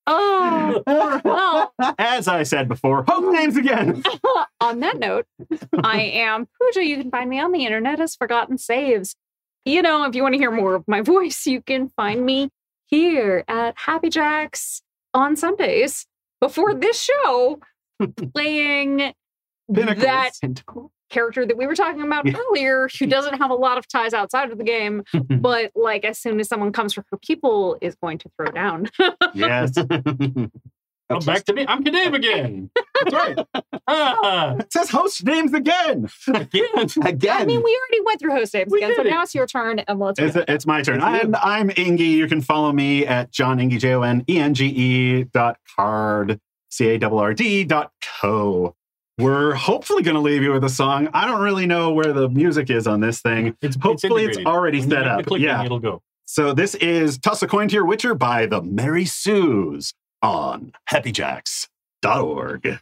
[0.06, 0.84] Oh,
[1.24, 1.74] well.
[1.98, 4.04] As I said before, hope names again.
[4.62, 5.26] on that note,
[5.84, 6.86] I am Pooja.
[6.86, 9.16] You can find me on the internet as Forgotten Saves.
[9.66, 12.50] You know, if you want to hear more of my voice, you can find me
[12.86, 14.82] here at Happy Jacks
[15.14, 16.06] on Sundays
[16.42, 17.60] before this show,
[18.34, 19.14] playing
[19.74, 20.04] Pinnacles.
[20.04, 20.92] that Tentacle.
[21.14, 22.34] Character that we were talking about Yeah.
[22.38, 26.18] earlier who doesn't have a lot of ties outside of the game, but like as
[26.18, 28.90] soon as someone comes for her people is going to throw down.
[29.34, 29.74] Yes.
[31.10, 31.66] Oh, back to me.
[31.68, 32.72] I'm CADave again.
[33.04, 33.38] That's right.
[33.88, 36.08] Ah, It says host names again.
[36.28, 36.64] again.
[37.04, 37.42] Again.
[37.42, 39.10] I mean, we already went through host names We again, so it.
[39.10, 40.46] now it's your turn and let's It's, go.
[40.48, 41.02] it's my turn.
[41.04, 41.20] It's you.
[41.20, 42.00] And I'm Enge.
[42.00, 46.40] You can follow me at JonEnge, J O N E N G E dot card,
[46.70, 47.92] C A R R D dot
[48.22, 48.74] co.
[49.20, 51.08] We're hopefully going to leave you with a song.
[51.14, 53.56] I don't really know where the music is on this thing.
[53.62, 54.48] It's, Hopefully it's integrated.
[54.48, 55.26] already When set up.
[55.26, 55.64] clicking, Yeah.
[55.64, 56.02] it'll go.
[56.26, 62.80] So this is Toss a Coin to Your Witcher by the Mary Sues on happyjacks.org.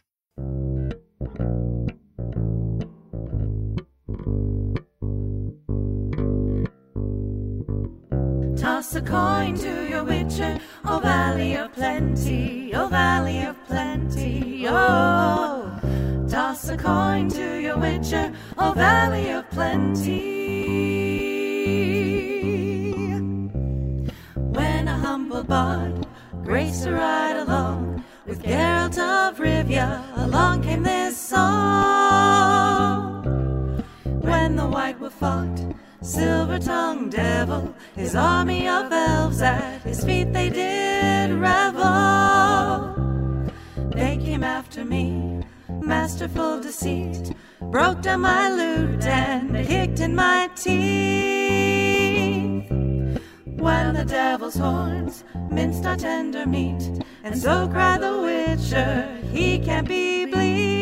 [8.56, 15.41] Toss a coin to your witcher, oh valley of plenty, oh valley of plenty, oh.
[16.62, 20.20] Toss a coin to your witcher, oh valley of plenty.
[24.36, 26.06] When a humble bard
[26.44, 31.42] graced to ride along with Geralt of Rivia, along came this song.
[34.20, 40.32] When the white wolf fought, silver tongued devil, his army of elves at his feet
[40.32, 42.94] they did revel.
[43.96, 45.41] They came after me,
[45.82, 51.52] masterful deceit, broke down my loot and kicked in my teeth.
[53.44, 59.88] When the devil's horns minced our tender meat, and so cried the witcher, he can't
[59.88, 60.72] be bleed.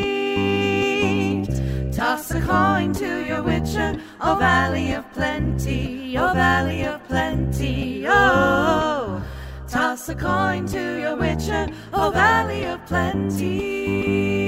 [1.92, 9.22] Toss a coin to your witcher, oh valley of plenty, oh valley of plenty, oh.
[9.68, 14.39] Toss a coin to your witcher, oh valley of plenty.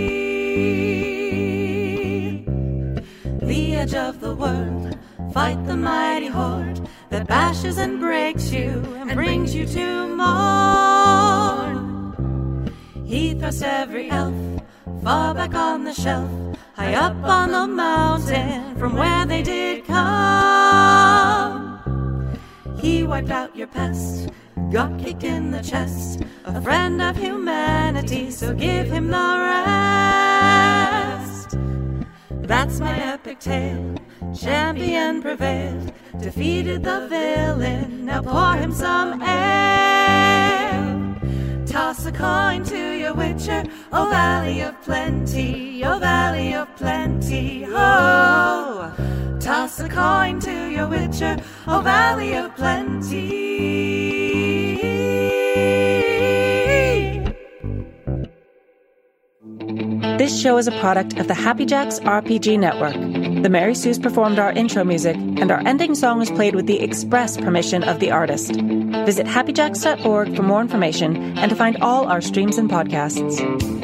[3.83, 4.97] Edge of the world,
[5.35, 6.81] fight the mighty horde
[7.11, 8.69] that bashes and breaks you
[9.01, 11.77] and brings you to mourn.
[13.05, 14.37] He thrusts every elf
[15.03, 16.31] far back on the shelf,
[16.77, 21.59] high up on the mountain from where they did come.
[22.79, 24.31] He wiped out your pest,
[24.71, 31.22] got kicked in the chest, a friend of humanity, so give him the rest.
[32.53, 33.97] That's my epic tale.
[34.39, 38.05] Champion prevailed, defeated the villain.
[38.05, 40.85] Now pour him some ale.
[41.65, 48.93] Toss a coin to your witcher, oh valley of plenty, oh valley of plenty, oh.
[49.41, 54.42] Toss a coin to your witcher, oh valley of plenty.
[60.23, 62.95] This show is a product of the Happy Jacks RPG Network.
[63.43, 66.79] The Mary Sue's performed our intro music, and our ending song was played with the
[66.79, 68.53] express permission of the artist.
[68.55, 73.82] Visit happyjacks.org for more information and to find all our streams and podcasts.